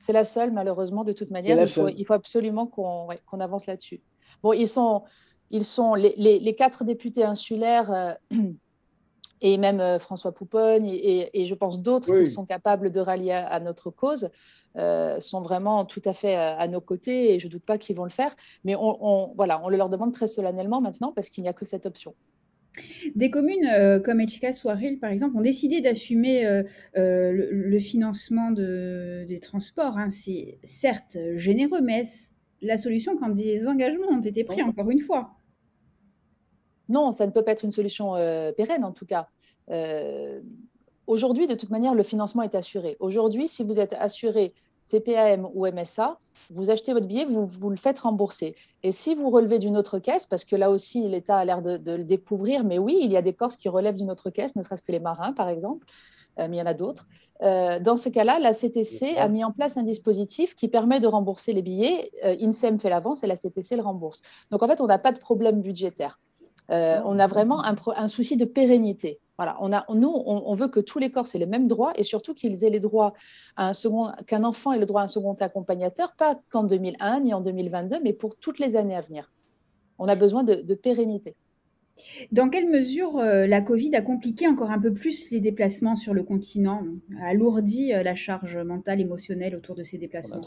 c'est 0.00 0.14
la 0.14 0.24
seule, 0.24 0.50
malheureusement, 0.50 1.04
de 1.04 1.12
toute 1.12 1.30
manière. 1.30 1.60
Il 1.60 1.68
faut, 1.68 1.88
il 1.88 2.04
faut, 2.04 2.14
absolument 2.14 2.66
qu'on 2.66 3.40
avance 3.40 3.66
là-dessus. 3.66 4.00
Bon, 4.42 4.54
ils 4.54 4.66
sont, 4.66 5.04
ils 5.50 5.64
sont 5.64 5.94
les, 5.94 6.14
les, 6.16 6.54
quatre 6.56 6.84
députés 6.84 7.22
insulaires. 7.22 7.92
Euh, 7.92 8.36
et 9.42 9.56
même 9.58 9.80
euh, 9.80 9.98
François 9.98 10.32
Pouponne 10.32 10.84
et, 10.84 11.44
je 11.44 11.54
pense 11.54 11.80
d'autres 11.80 12.22
qui 12.22 12.30
sont 12.30 12.44
capables 12.44 12.90
de 12.90 13.00
rallier 13.00 13.32
à, 13.32 13.60
notre 13.60 13.90
cause 13.90 14.30
euh, 14.76 15.18
sont 15.20 15.40
vraiment 15.40 15.84
tout 15.84 16.02
à 16.04 16.12
fait 16.12 16.34
à, 16.34 16.66
nos 16.68 16.80
côtés 16.80 17.34
et 17.34 17.38
je 17.38 17.46
ne 17.46 17.52
doute 17.52 17.64
pas 17.64 17.78
qu'ils 17.78 17.96
vont 17.96 18.04
le 18.04 18.10
faire. 18.10 18.36
Mais 18.64 18.74
on, 18.76 19.32
voilà, 19.36 19.60
on 19.64 19.68
le 19.68 19.76
leur 19.76 19.88
demande 19.88 20.12
très 20.12 20.26
solennellement 20.26 20.80
maintenant 20.80 21.12
parce 21.12 21.28
qu'il 21.28 21.42
n'y 21.42 21.48
a 21.48 21.52
que 21.52 21.64
cette 21.64 21.86
option. 21.86 22.14
Des 23.14 23.30
communes 23.30 23.66
euh, 23.66 24.00
comme 24.00 24.20
Etchika-Souaril, 24.20 24.98
par 24.98 25.10
exemple, 25.10 25.36
ont 25.36 25.40
décidé 25.40 25.80
d'assumer 25.80 26.46
euh, 26.46 26.62
euh, 26.96 27.48
le, 27.50 27.78
financement 27.78 28.50
des 28.50 29.38
transports. 29.40 29.98
Hein. 29.98 30.10
C'est 30.10 30.58
certes 30.62 31.18
généreux, 31.36 31.80
mais 31.82 32.00
est-ce 32.00 32.32
la 32.62 32.76
solution 32.76 33.16
quand 33.16 33.30
des 33.30 33.68
engagements 33.68 34.08
ont 34.08 34.20
été 34.20 34.44
pris, 34.44 34.62
encore 34.62 34.90
une 34.90 35.00
fois? 35.00 35.34
Non, 36.90 37.12
ça 37.12 37.26
ne 37.26 37.30
peut 37.30 37.42
pas 37.42 37.52
être 37.52 37.64
une 37.64 37.70
solution 37.70 38.14
pérenne, 38.56 38.84
en 38.84 38.92
tout 38.92 39.06
cas. 39.06 39.28
Aujourd'hui, 41.06 41.46
de 41.46 41.54
toute 41.54 41.70
manière, 41.70 41.94
le 41.94 42.02
financement 42.02 42.42
est 42.42 42.54
assuré. 42.54 42.96
Aujourd'hui, 43.00 43.48
si 43.48 43.64
vous 43.64 43.78
êtes 43.78 43.94
assuré 43.94 44.54
CPAM 44.82 45.48
ou 45.54 45.66
MSA, 45.66 46.18
vous 46.50 46.70
achetez 46.70 46.92
votre 46.92 47.06
billet, 47.06 47.24
vous, 47.24 47.46
vous 47.46 47.70
le 47.70 47.76
faites 47.76 47.98
rembourser. 47.98 48.54
Et 48.82 48.92
si 48.92 49.14
vous 49.14 49.30
relevez 49.30 49.58
d'une 49.58 49.76
autre 49.76 49.98
caisse, 49.98 50.26
parce 50.26 50.44
que 50.44 50.56
là 50.56 50.70
aussi 50.70 51.08
l'État 51.08 51.36
a 51.36 51.44
l'air 51.44 51.62
de, 51.62 51.92
le 51.92 52.04
découvrir, 52.04 52.64
mais 52.64 52.78
oui, 52.78 52.98
il 53.02 53.10
y 53.10 53.16
a 53.16 53.22
des 53.22 53.34
Corses 53.34 53.56
qui 53.56 53.68
relèvent 53.68 53.96
d'une 53.96 54.10
autre 54.10 54.30
caisse, 54.30 54.56
ne 54.56 54.62
serait-ce 54.62 54.82
que 54.82 54.92
les 54.92 55.00
marins 55.00 55.32
par 55.32 55.48
exemple, 55.48 55.86
euh, 56.38 56.46
mais 56.48 56.56
il 56.56 56.58
y 56.60 56.62
en 56.62 56.66
a 56.66 56.74
d'autres. 56.74 57.06
Euh, 57.42 57.78
dans 57.80 57.96
ce 57.96 58.08
cas-là, 58.08 58.38
la 58.38 58.52
CTC 58.52 59.16
a 59.16 59.28
mis 59.28 59.44
en 59.44 59.50
place 59.50 59.76
un 59.76 59.82
dispositif 59.82 60.54
qui 60.54 60.68
permet 60.68 61.00
de 61.00 61.06
rembourser 61.06 61.52
les 61.52 61.62
billets. 61.62 62.10
Euh, 62.24 62.36
INSEM 62.40 62.78
fait 62.78 62.90
l'avance 62.90 63.24
et 63.24 63.26
la 63.26 63.36
CTC 63.36 63.76
le 63.76 63.82
rembourse. 63.82 64.22
Donc 64.50 64.62
en 64.62 64.68
fait, 64.68 64.80
on 64.80 64.86
n'a 64.86 64.98
pas 64.98 65.12
de 65.12 65.18
problème 65.18 65.60
budgétaire. 65.60 66.18
Euh, 66.70 67.00
on 67.04 67.18
a 67.18 67.26
vraiment 67.26 67.64
un, 67.64 68.08
souci 68.08 68.36
de 68.36 68.44
pérennité. 68.44 69.18
Voilà, 69.36 69.56
on 69.60 69.72
a, 69.72 69.84
nous, 69.94 70.08
on, 70.08 70.54
veut 70.54 70.68
que 70.68 70.80
tous 70.80 70.98
les 70.98 71.10
Corses 71.10 71.34
aient 71.34 71.38
les 71.38 71.46
mêmes 71.46 71.66
droits 71.66 71.92
et 71.96 72.02
surtout 72.02 72.34
qu'ils 72.34 72.62
aient 72.62 72.70
les 72.70 72.78
droits 72.78 73.14
à 73.56 73.68
un 73.68 73.72
second, 73.72 74.12
qu'un 74.26 74.44
enfant 74.44 74.72
ait 74.72 74.78
le 74.78 74.86
droit 74.86 75.00
à 75.00 75.04
un 75.04 75.08
second 75.08 75.34
accompagnateur, 75.34 76.14
pas 76.14 76.38
qu'en 76.50 76.64
2001 76.64 77.20
ni 77.20 77.34
en 77.34 77.40
2022, 77.40 78.00
mais 78.04 78.12
pour 78.12 78.36
toutes 78.36 78.58
les 78.58 78.76
années 78.76 78.94
à 78.94 79.00
venir. 79.00 79.32
On 79.98 80.06
a 80.06 80.14
besoin 80.14 80.44
de, 80.44 80.74
pérennité. 80.74 81.34
Dans 82.32 82.48
quelle 82.48 82.70
mesure 82.70 83.18
euh, 83.18 83.46
la 83.46 83.60
Covid 83.62 83.94
a 83.96 84.02
compliqué 84.02 84.46
encore 84.46 84.70
un 84.70 84.78
peu 84.78 84.92
plus 84.92 85.30
les 85.30 85.40
déplacements 85.40 85.96
sur 85.96 86.14
le 86.14 86.22
continent, 86.22 86.84
a 87.20 87.28
alourdi 87.28 87.92
euh, 87.92 88.02
la 88.02 88.14
charge 88.14 88.58
mentale, 88.58 89.00
émotionnelle 89.00 89.56
autour 89.56 89.74
de 89.74 89.82
ces 89.82 89.98
déplacements? 89.98 90.40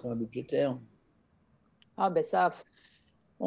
Ah 1.98 2.10
ben 2.10 2.24
ça, 2.24 2.52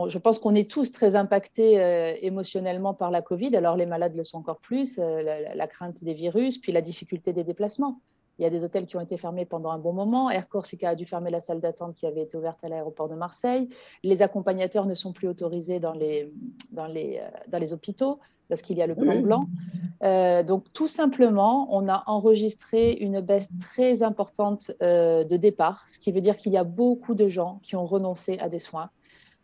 je 0.08 0.18
pense 0.18 0.38
qu'on 0.38 0.54
est 0.54 0.70
tous 0.70 0.92
très 0.92 1.16
impactés 1.16 1.80
euh, 1.80 2.14
émotionnellement 2.20 2.94
par 2.94 3.10
la 3.10 3.22
Covid. 3.22 3.56
Alors 3.56 3.76
les 3.76 3.86
malades 3.86 4.14
le 4.14 4.24
sont 4.24 4.38
encore 4.38 4.58
plus, 4.58 4.98
euh, 4.98 5.22
la, 5.54 5.66
crainte 5.66 6.04
des 6.04 6.14
virus, 6.14 6.58
puis 6.58 6.72
la 6.72 6.82
difficulté 6.82 7.32
des 7.32 7.44
déplacements. 7.44 8.00
Il 8.38 8.42
y 8.42 8.46
a 8.46 8.50
des 8.50 8.64
hôtels 8.64 8.84
qui 8.84 8.96
ont 8.96 9.00
été 9.00 9.16
fermés 9.16 9.46
pendant 9.46 9.70
un 9.70 9.78
bon 9.78 9.94
moment. 9.94 10.28
Air 10.30 10.48
Corsica 10.48 10.90
a 10.90 10.94
dû 10.94 11.06
fermer 11.06 11.30
la 11.30 11.40
salle 11.40 11.60
d'attente 11.60 11.94
qui 11.94 12.06
avait 12.06 12.22
été 12.22 12.36
ouverte 12.36 12.62
à 12.62 12.68
l'aéroport 12.68 13.08
de 13.08 13.14
Marseille. 13.14 13.70
Les 14.02 14.20
accompagnateurs 14.20 14.84
ne 14.84 14.94
sont 14.94 15.14
plus 15.14 15.28
autorisés 15.28 15.80
dans 15.80 15.94
les, 15.94 16.30
dans 16.70 16.86
les, 16.86 17.20
euh, 17.22 17.28
dans 17.48 17.58
les 17.58 17.72
hôpitaux 17.72 18.18
parce 18.48 18.62
qu'il 18.62 18.76
y 18.76 18.82
a 18.82 18.86
le 18.86 18.94
plan 18.94 19.18
blanc. 19.20 19.48
donc 20.44 20.72
tout 20.72 20.86
simplement, 20.86 21.66
on 21.74 21.88
a 21.88 22.04
enregistré 22.06 22.92
une 22.92 23.20
baisse 23.20 23.50
très 23.58 24.04
importante 24.04 24.70
de 24.80 25.36
départ, 25.36 25.84
ce 25.88 25.98
qui 25.98 26.12
veut 26.12 26.20
dire 26.20 26.36
qu'il 26.36 26.52
y 26.52 26.56
a 26.56 26.62
beaucoup 26.62 27.16
de 27.16 27.26
gens 27.26 27.58
qui 27.64 27.74
ont 27.74 27.84
renoncé 27.84 28.38
à 28.38 28.48
des 28.48 28.60
soins 28.60 28.90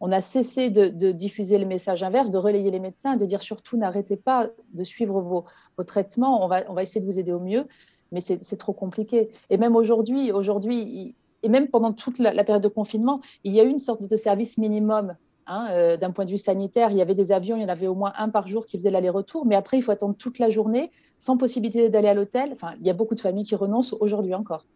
on 0.04 0.10
a 0.10 0.20
cessé 0.20 0.68
de, 0.68 1.12
diffuser 1.12 1.58
le 1.58 1.64
message 1.64 2.02
inverse, 2.02 2.30
de 2.30 2.36
relayer 2.36 2.72
les 2.72 2.80
médecins, 2.80 3.16
de 3.16 3.24
dire 3.24 3.40
surtout 3.40 3.76
n'arrêtez 3.76 4.16
pas 4.16 4.50
de 4.74 4.82
suivre 4.82 5.20
vos, 5.20 5.44
traitements, 5.84 6.44
on 6.44 6.48
va, 6.48 6.64
on 6.68 6.74
va, 6.74 6.82
essayer 6.82 7.00
de 7.00 7.06
vous 7.06 7.20
aider 7.20 7.32
au 7.32 7.38
mieux, 7.38 7.66
mais 8.10 8.20
c'est 8.20 8.56
trop 8.56 8.72
compliqué. 8.72 9.30
Et 9.48 9.56
même 9.58 9.76
aujourd'hui, 9.76 10.32
aujourd'hui, 10.32 11.14
et 11.44 11.48
même 11.48 11.68
pendant 11.68 11.92
toute 11.92 12.18
la, 12.18 12.32
période 12.42 12.64
de 12.64 12.68
confinement, 12.68 13.20
il 13.44 13.52
y 13.52 13.60
a 13.60 13.64
eu 13.64 13.68
une 13.68 13.78
sorte 13.78 14.08
de 14.10 14.16
service 14.16 14.58
minimum 14.58 15.14
hein, 15.46 15.68
euh, 15.70 15.96
d'un 15.96 16.10
point 16.10 16.24
de 16.24 16.30
vue 16.30 16.36
sanitaire. 16.36 16.90
Il 16.90 16.96
y 16.96 17.02
avait 17.02 17.14
des 17.14 17.30
avions, 17.30 17.56
il 17.56 17.62
y 17.62 17.64
en 17.64 17.68
avait 17.68 17.86
au 17.86 17.94
moins 17.94 18.12
un 18.18 18.28
par 18.28 18.48
jour 18.48 18.66
qui 18.66 18.76
faisait 18.78 18.90
l'aller-retour, 18.90 19.46
mais 19.46 19.54
après, 19.54 19.78
il 19.78 19.82
faut 19.82 19.92
attendre 19.92 20.16
toute 20.16 20.40
la 20.40 20.50
journée 20.50 20.90
sans 21.20 21.36
possibilité 21.36 21.90
d'aller 21.90 22.08
à 22.08 22.14
l'hôtel. 22.14 22.50
Enfin, 22.52 22.72
il 22.80 22.86
y 22.88 22.90
a 22.90 22.94
beaucoup 22.94 23.14
de 23.14 23.20
familles 23.20 23.44
qui 23.44 23.54
renoncent 23.54 23.94
aujourd'hui 24.00 24.34
encore. 24.34 24.66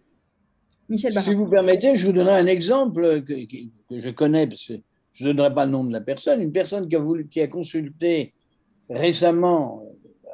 Michel 0.89 1.13
Si 1.13 1.35
vous 1.35 1.49
permettez, 1.49 1.97
je 1.97 2.07
vous 2.07 2.13
donnerai 2.13 2.39
un 2.39 2.47
exemple 2.47 3.23
que, 3.23 3.35
que 3.91 4.01
je 4.01 4.11
connais, 4.11 4.47
parce 4.47 4.69
que 4.69 4.75
je 5.17 5.29
ne 5.29 5.33
donnerai 5.33 5.55
pas 5.55 5.65
le 5.65 5.73
nom 5.73 5.85
de 5.85 5.93
la 5.93 6.03
personne, 6.03 6.43
une 6.43 6.53
personne 6.53 6.89
qui 6.89 7.41
a, 7.41 7.49
consulté 7.49 8.35
récemment 8.91 9.83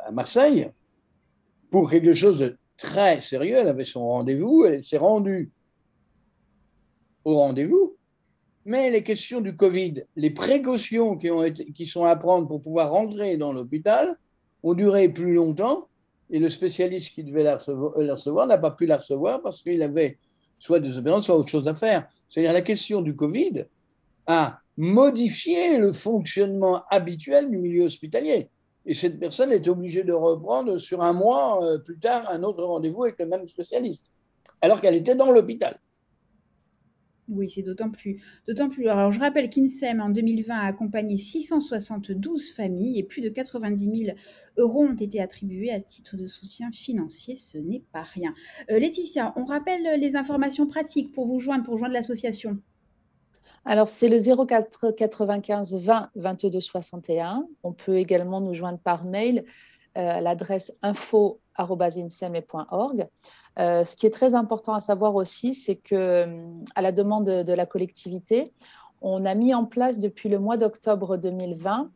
à 0.05 0.11
Marseille 0.11 0.71
pour 1.71 1.89
quelque 1.89 2.15
chose 2.15 2.41
de 2.41 2.57
très 2.77 3.21
sérieux. 3.21 3.57
Elle 3.57 3.69
avait 3.69 3.85
son 3.85 4.07
rendez-vous, 4.09 4.65
elle 4.65 4.83
s'est 4.83 4.99
rendue 4.99 5.53
au 7.25 7.37
rendez-vous, 7.37 7.97
mais 8.65 8.91
les 8.91 9.05
questions 9.05 9.41
du 9.41 9.55
Covid, 9.55 10.03
les 10.17 10.31
précautions 10.31 11.17
qui, 11.17 11.29
qui 11.73 11.87
sont 11.87 12.05
à 12.05 12.17
prendre 12.17 12.49
pour 12.49 12.61
pouvoir 12.61 12.91
rentrer 12.91 13.37
dans 13.37 13.53
l'hôpital 13.53 14.19
ont 14.65 14.75
duré 14.75 15.09
plus 15.09 15.35
longtemps 15.35 15.87
et 16.29 16.41
le 16.41 16.49
spécialiste 16.49 17.15
qui 17.15 17.23
devait 17.23 17.45
la 17.45 17.57
recevoir 17.57 18.49
n'a 18.49 18.59
pas 18.59 18.73
pu 18.73 18.87
la 18.87 18.97
recevoir 18.97 19.43
parce 19.43 19.63
qu'il 19.63 19.81
avait 19.83 20.19
soit 20.59 20.81
des 20.81 20.99
opérations, 20.99 21.27
soit 21.27 21.37
autre 21.37 21.49
chose 21.49 21.69
à 21.69 21.75
faire. 21.77 22.09
C'est-à-dire 22.29 22.53
la 22.53 22.63
question 22.63 23.01
du 23.01 23.15
Covid 23.15 23.67
a 24.27 24.62
modifier 24.77 25.79
le 25.79 25.93
fonctionnement 25.93 26.83
habituel 26.91 27.51
du 27.51 27.59
milieu 27.59 27.85
hospitalier. 27.85 28.49
Et 28.85 28.95
cette 28.95 29.19
personne 29.19 29.53
est 29.53 29.69
obligée 29.69 30.03
de 30.03 30.13
reprendre 30.13 30.79
sur 30.79 31.03
un 31.03 31.13
mois 31.13 31.65
euh, 31.65 31.79
plus 31.79 31.99
tard 31.99 32.29
un 32.31 32.43
autre 32.43 32.65
rendez-vous 32.65 33.05
avec 33.05 33.19
le 33.19 33.27
même 33.27 33.47
spécialiste, 33.47 34.11
alors 34.61 34.81
qu'elle 34.81 34.97
était 34.97 35.15
dans 35.15 35.31
l'hôpital. 35.31 35.79
Oui, 37.29 37.49
c'est 37.49 37.63
d'autant 37.63 37.91
plus, 37.91 38.21
d'autant 38.49 38.69
plus. 38.69 38.89
Alors, 38.89 39.13
je 39.13 39.21
rappelle 39.21 39.49
qu'INSEM, 39.49 40.01
en 40.01 40.11
2020, 40.11 40.55
a 40.55 40.67
accompagné 40.67 41.17
672 41.17 42.51
familles 42.51 42.99
et 42.99 43.05
plus 43.05 43.23
de 43.23 43.29
90 43.29 44.05
000 44.07 44.17
euros 44.59 44.85
ont 44.85 44.97
été 44.97 45.21
attribués 45.21 45.71
à 45.71 45.81
titre 45.81 46.17
de 46.17 46.27
soutien 46.27 46.71
financier. 46.73 47.37
Ce 47.37 47.59
n'est 47.59 47.85
pas 47.93 48.03
rien. 48.03 48.35
Euh, 48.71 48.79
Laetitia, 48.79 49.33
on 49.37 49.45
rappelle 49.45 50.01
les 50.01 50.17
informations 50.17 50.67
pratiques 50.67 51.13
pour 51.13 51.27
vous 51.27 51.39
joindre, 51.39 51.65
pour 51.65 51.79
joindre 51.79 51.95
l'association. 51.95 52.59
Alors, 53.65 53.89
c'est 53.89 54.09
le 54.09 54.19
04 54.19 54.91
95 54.91 55.77
20 55.77 56.11
22 56.17 56.61
61. 56.61 57.47
On 57.63 57.73
peut 57.73 57.97
également 57.97 58.41
nous 58.41 58.55
joindre 58.55 58.79
par 58.79 59.05
mail 59.05 59.45
euh, 59.99 60.09
à 60.09 60.21
l'adresse 60.21 60.73
info.inseme.org. 60.83 63.07
Euh, 63.59 63.85
ce 63.85 63.95
qui 63.95 64.07
est 64.07 64.11
très 64.11 64.35
important 64.35 64.73
à 64.73 64.81
savoir 64.81 65.15
aussi, 65.15 65.55
c'est 65.55 65.77
que, 65.77 65.95
euh, 65.95 66.49
à 66.75 66.83
la 66.83 66.91
demande 66.93 67.27
de, 67.27 67.53
la 67.53 67.67
collectivité, 67.67 68.55
on 69.01 69.25
a 69.27 69.35
mis 69.35 69.55
en 69.55 69.67
place 69.67 69.99
depuis 69.99 70.31
le 70.31 70.39
mois 70.39 70.57
d'octobre 70.57 71.19
2020 71.19 71.91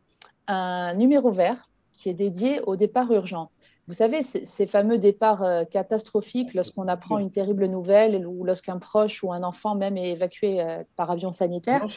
un 0.47 0.93
numéro 0.93 1.31
vert 1.31 1.71
qui 1.91 2.09
est 2.09 2.13
dédié 2.13 2.61
au 2.61 2.75
départ 2.75 3.11
urgent. 3.11 3.49
Vous 3.87 3.93
savez, 3.93 4.21
ces 4.21 4.65
fameux 4.65 4.97
départs 4.97 5.43
euh, 5.43 5.63
catastrophiques 5.63 6.53
lorsqu'on 6.53 6.89
apprend 6.89 7.19
une 7.19 7.31
terrible 7.31 7.67
nouvelle 7.67 8.27
ou 8.27 8.43
lorsqu'un 8.43 8.79
proche 8.79 9.23
ou 9.23 9.31
un 9.31 9.43
enfant 9.43 9.75
même 9.75 9.95
est 9.95 10.11
évacué 10.11 10.61
euh, 10.61 10.83
par 10.97 11.09
avion 11.09 11.31
sanitaire 11.31 11.87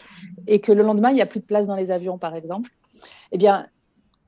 et 0.46 0.60
que 0.60 0.70
le 0.70 0.84
lendemain, 0.84 1.10
il 1.10 1.16
n'y 1.16 1.22
a 1.22 1.26
plus 1.26 1.40
de 1.40 1.44
place 1.44 1.66
dans 1.66 1.74
les 1.74 1.90
avions, 1.90 2.16
par 2.16 2.36
exemple. 2.36 2.70
Eh 3.32 3.38
bien, 3.38 3.66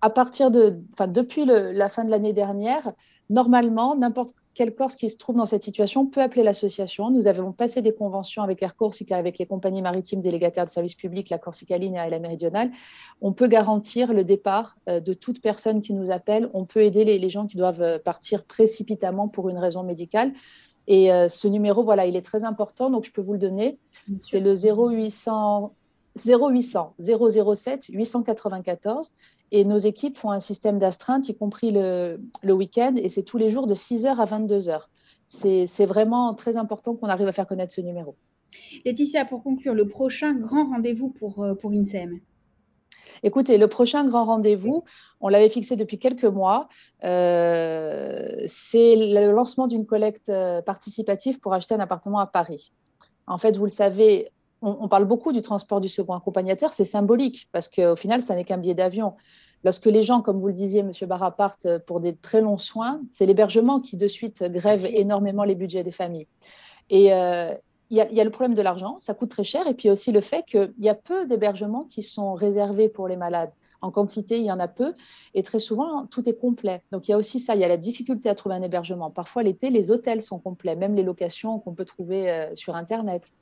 à 0.00 0.10
partir 0.10 0.50
de, 0.50 0.80
enfin, 0.92 1.06
depuis 1.06 1.44
la 1.46 1.88
fin 1.88 2.04
de 2.04 2.10
l'année 2.10 2.32
dernière, 2.32 2.92
normalement, 3.32 3.96
n'importe 3.96 4.34
quel 4.54 4.74
Corse 4.74 4.96
qui 4.96 5.08
se 5.08 5.16
trouve 5.16 5.36
dans 5.36 5.46
cette 5.46 5.62
situation 5.62 6.06
peut 6.06 6.20
appeler 6.20 6.42
l'association. 6.42 7.10
Nous 7.10 7.26
avons 7.26 7.52
passé 7.52 7.80
des 7.80 7.94
conventions 7.94 8.42
avec 8.42 8.62
Air 8.62 8.76
Corsica, 8.76 9.16
avec 9.16 9.38
les 9.38 9.46
compagnies 9.46 9.80
maritimes 9.80 10.20
délégataires 10.20 10.66
de 10.66 10.70
services 10.70 10.94
publics, 10.94 11.30
la 11.30 11.38
Corsica 11.38 11.78
Linea 11.78 12.06
et 12.06 12.10
la 12.10 12.18
Méridionale. 12.18 12.70
On 13.22 13.32
peut 13.32 13.48
garantir 13.48 14.12
le 14.12 14.24
départ 14.24 14.76
euh, 14.88 15.00
de 15.00 15.14
toute 15.14 15.40
personne 15.40 15.80
qui 15.80 15.94
nous 15.94 16.10
appelle. 16.10 16.50
On 16.52 16.66
peut 16.66 16.82
aider 16.82 17.04
les, 17.04 17.30
gens 17.30 17.46
qui 17.46 17.56
doivent 17.56 17.82
euh, 17.82 17.98
partir 17.98 18.44
précipitamment 18.44 19.28
pour 19.28 19.48
une 19.48 19.58
raison 19.58 19.82
médicale. 19.82 20.34
Et 20.86 21.12
euh, 21.12 21.28
ce 21.28 21.48
numéro, 21.48 21.82
voilà, 21.82 22.04
il 22.04 22.16
est 22.16 22.24
très 22.24 22.44
important, 22.44 22.90
donc 22.90 23.04
je 23.04 23.12
peux 23.12 23.22
vous 23.22 23.32
le 23.32 23.38
donner. 23.38 23.78
C'est 24.20 24.40
le 24.40 24.54
0800 24.54 25.72
0800 26.26 26.94
007 26.98 27.86
894 27.88 29.12
et 29.52 29.64
nos 29.64 29.76
équipes 29.76 30.16
font 30.16 30.30
un 30.30 30.40
système 30.40 30.78
d'astreinte, 30.78 31.28
y 31.28 31.36
compris 31.36 31.70
le, 31.72 32.18
week-end, 32.42 32.94
et 32.96 33.10
c'est 33.10 33.22
tous 33.22 33.36
les 33.36 33.50
jours 33.50 33.66
de 33.66 33.74
6h 33.74 34.06
à 34.06 34.24
22h. 34.24 34.80
C'est 35.26 35.86
vraiment 35.86 36.34
très 36.34 36.56
important 36.56 36.96
qu'on 36.96 37.08
arrive 37.08 37.28
à 37.28 37.32
faire 37.32 37.46
connaître 37.46 37.72
ce 37.72 37.82
numéro. 37.82 38.16
Laetitia, 38.84 39.26
pour 39.26 39.42
conclure, 39.42 39.74
le 39.74 39.86
prochain 39.86 40.34
grand 40.34 40.70
rendez-vous 40.70 41.10
pour, 41.10 41.42
euh, 41.42 41.54
pour 41.54 41.70
INSEM? 41.72 42.20
Écoutez, 43.22 43.58
le 43.58 43.68
prochain 43.68 44.04
grand 44.04 44.24
rendez-vous, 44.24 44.84
on 45.20 45.28
l'avait 45.28 45.50
fixé 45.50 45.76
depuis 45.76 45.98
quelques 45.98 46.24
mois, 46.24 46.68
euh, 47.04 48.26
c'est 48.46 48.96
le 48.96 49.30
lancement 49.30 49.66
d'une 49.66 49.86
collecte 49.86 50.28
euh, 50.30 50.62
participative 50.62 51.38
pour 51.40 51.52
acheter 51.52 51.74
un 51.74 51.80
appartement 51.80 52.18
à 52.18 52.26
Paris. 52.26 52.72
En 53.26 53.38
fait, 53.38 53.56
vous 53.56 53.64
le 53.64 53.70
savez, 53.70 54.32
on, 54.62 54.88
parle 54.88 55.04
beaucoup 55.04 55.32
du 55.32 55.42
transport 55.42 55.80
du 55.80 55.88
second 55.88 56.14
accompagnateur, 56.14 56.72
c'est 56.72 56.84
symbolique 56.84 57.48
parce 57.52 57.68
qu'au 57.68 57.96
final, 57.96 58.22
ça 58.22 58.34
n'est 58.34 58.44
qu'un 58.44 58.58
billet 58.58 58.74
d'avion. 58.74 59.14
Lorsque 59.64 59.86
les 59.86 60.02
gens, 60.02 60.22
comme 60.22 60.40
vous 60.40 60.48
le 60.48 60.52
disiez, 60.52 60.80
M. 60.80 60.90
Barra, 61.02 61.30
partent 61.30 61.78
pour 61.86 62.00
des 62.00 62.16
très 62.16 62.40
longs 62.40 62.58
soins, 62.58 63.00
c'est 63.08 63.26
l'hébergement 63.26 63.80
qui 63.80 63.96
de 63.96 64.06
suite 64.06 64.42
grève 64.44 64.86
énormément 64.86 65.44
les 65.44 65.54
budgets 65.54 65.84
des 65.84 65.92
familles. 65.92 66.26
Et 66.90 67.12
euh, 67.12 67.54
il 67.90 67.98
y, 67.98 68.20
a 68.20 68.24
le 68.24 68.30
problème 68.30 68.54
de 68.54 68.62
l'argent, 68.62 68.96
ça 69.00 69.12
coûte 69.12 69.28
très 69.28 69.44
cher, 69.44 69.68
et 69.68 69.74
puis 69.74 69.90
aussi 69.90 70.12
le 70.12 70.22
fait 70.22 70.44
qu'il 70.46 70.72
y 70.78 70.88
a 70.88 70.94
peu 70.94 71.26
d'hébergements 71.26 71.84
qui 71.84 72.02
sont 72.02 72.32
réservés 72.32 72.88
pour 72.88 73.06
les 73.06 73.16
malades. 73.16 73.52
En 73.82 73.90
quantité, 73.90 74.38
il 74.38 74.44
y 74.44 74.50
en 74.50 74.60
a 74.60 74.68
peu. 74.68 74.94
Et 75.34 75.42
très 75.42 75.58
souvent, 75.58 76.06
tout 76.06 76.26
est 76.26 76.34
complet. 76.34 76.82
Donc, 76.90 77.08
il 77.08 77.10
y 77.10 77.14
a 77.14 77.18
aussi 77.18 77.38
ça. 77.38 77.54
Il 77.54 77.60
y 77.60 77.64
a 77.64 77.68
la 77.68 77.76
difficulté 77.76 78.30
à 78.30 78.34
trouver 78.34 78.54
un 78.54 78.62
hébergement. 78.62 79.10
Parfois, 79.10 79.42
l'été, 79.42 79.68
les 79.68 79.90
hôtels 79.90 80.22
sont 80.22 80.38
complets, 80.38 80.76
même 80.76 80.94
les 80.94 81.02
locations 81.02 81.58
qu'on 81.58 81.74
peut 81.74 81.84
trouver 81.84 82.30
euh, 82.30 82.54
sur 82.54 82.76
Internet. 82.76 83.32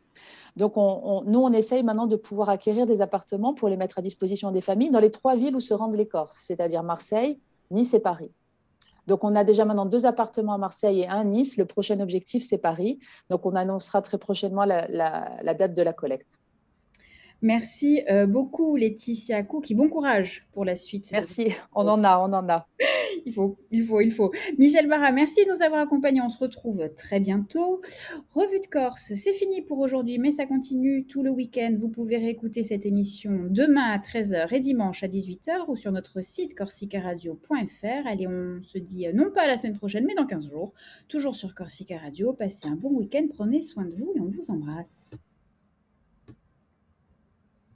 Donc, 0.56 0.76
nous, 0.76 1.40
on 1.40 1.52
essaye 1.52 1.82
maintenant 1.82 2.06
de 2.06 2.16
pouvoir 2.16 2.48
acquérir 2.48 2.86
des 2.86 3.00
appartements 3.00 3.54
pour 3.54 3.68
les 3.68 3.76
mettre 3.76 3.98
à 3.98 4.02
disposition 4.02 4.50
des 4.50 4.60
familles 4.60 4.90
dans 4.90 5.00
les 5.00 5.10
trois 5.10 5.36
villes 5.36 5.56
où 5.56 5.60
se 5.60 5.74
rendent 5.74 5.94
les 5.94 6.06
Corses, 6.08 6.38
c'est-à-dire 6.40 6.82
Marseille, 6.82 7.38
Nice 7.70 7.94
et 7.94 8.00
Paris. 8.00 8.30
Donc, 9.06 9.24
on 9.24 9.34
a 9.34 9.44
déjà 9.44 9.64
maintenant 9.64 9.86
deux 9.86 10.06
appartements 10.06 10.52
à 10.52 10.58
Marseille 10.58 11.00
et 11.00 11.08
un 11.08 11.20
à 11.20 11.24
Nice. 11.24 11.56
Le 11.56 11.64
prochain 11.64 11.98
objectif, 12.00 12.44
c'est 12.46 12.58
Paris. 12.58 12.98
Donc, 13.28 13.46
on 13.46 13.54
annoncera 13.54 14.02
très 14.02 14.18
prochainement 14.18 14.64
la 14.64 15.54
date 15.54 15.74
de 15.74 15.82
la 15.82 15.92
collecte. 15.92 16.38
Merci 17.42 18.02
euh, 18.10 18.26
beaucoup 18.26 18.76
Laetitia 18.76 19.42
Qui 19.42 19.74
Bon 19.74 19.88
courage 19.88 20.46
pour 20.52 20.64
la 20.64 20.76
suite. 20.76 21.10
Merci, 21.12 21.52
on 21.74 21.88
en 21.88 22.04
a, 22.04 22.18
on 22.18 22.32
en 22.32 22.48
a. 22.48 22.68
il 23.24 23.32
faut, 23.32 23.58
il 23.70 23.82
faut, 23.82 24.00
il 24.00 24.10
faut. 24.10 24.30
Michel 24.58 24.86
Barra, 24.88 25.10
merci 25.10 25.44
de 25.44 25.50
nous 25.50 25.62
avoir 25.62 25.80
accompagnés. 25.80 26.20
On 26.20 26.28
se 26.28 26.38
retrouve 26.38 26.90
très 26.96 27.18
bientôt. 27.18 27.80
Revue 28.32 28.60
de 28.60 28.66
Corse, 28.66 29.12
c'est 29.14 29.32
fini 29.32 29.62
pour 29.62 29.78
aujourd'hui, 29.78 30.18
mais 30.18 30.32
ça 30.32 30.44
continue 30.44 31.06
tout 31.06 31.22
le 31.22 31.30
week-end. 31.30 31.70
Vous 31.78 31.88
pouvez 31.88 32.18
réécouter 32.18 32.62
cette 32.62 32.84
émission 32.84 33.46
demain 33.48 33.90
à 33.90 33.98
13h 33.98 34.54
et 34.54 34.60
dimanche 34.60 35.02
à 35.02 35.08
18h 35.08 35.64
ou 35.68 35.76
sur 35.76 35.92
notre 35.92 36.22
site 36.22 36.54
corsicaradio.fr. 36.54 38.06
Allez, 38.06 38.26
on 38.26 38.62
se 38.62 38.78
dit 38.78 39.06
euh, 39.06 39.12
non 39.12 39.30
pas 39.30 39.46
la 39.46 39.56
semaine 39.56 39.76
prochaine, 39.76 40.04
mais 40.06 40.14
dans 40.14 40.26
15 40.26 40.50
jours. 40.50 40.74
Toujours 41.08 41.34
sur 41.34 41.54
Corsica 41.54 41.96
Radio. 41.98 42.34
Passez 42.34 42.68
un 42.68 42.76
bon 42.76 42.90
week-end, 42.90 43.26
prenez 43.32 43.62
soin 43.62 43.86
de 43.86 43.94
vous 43.94 44.12
et 44.14 44.20
on 44.20 44.28
vous 44.28 44.50
embrasse. 44.50 45.14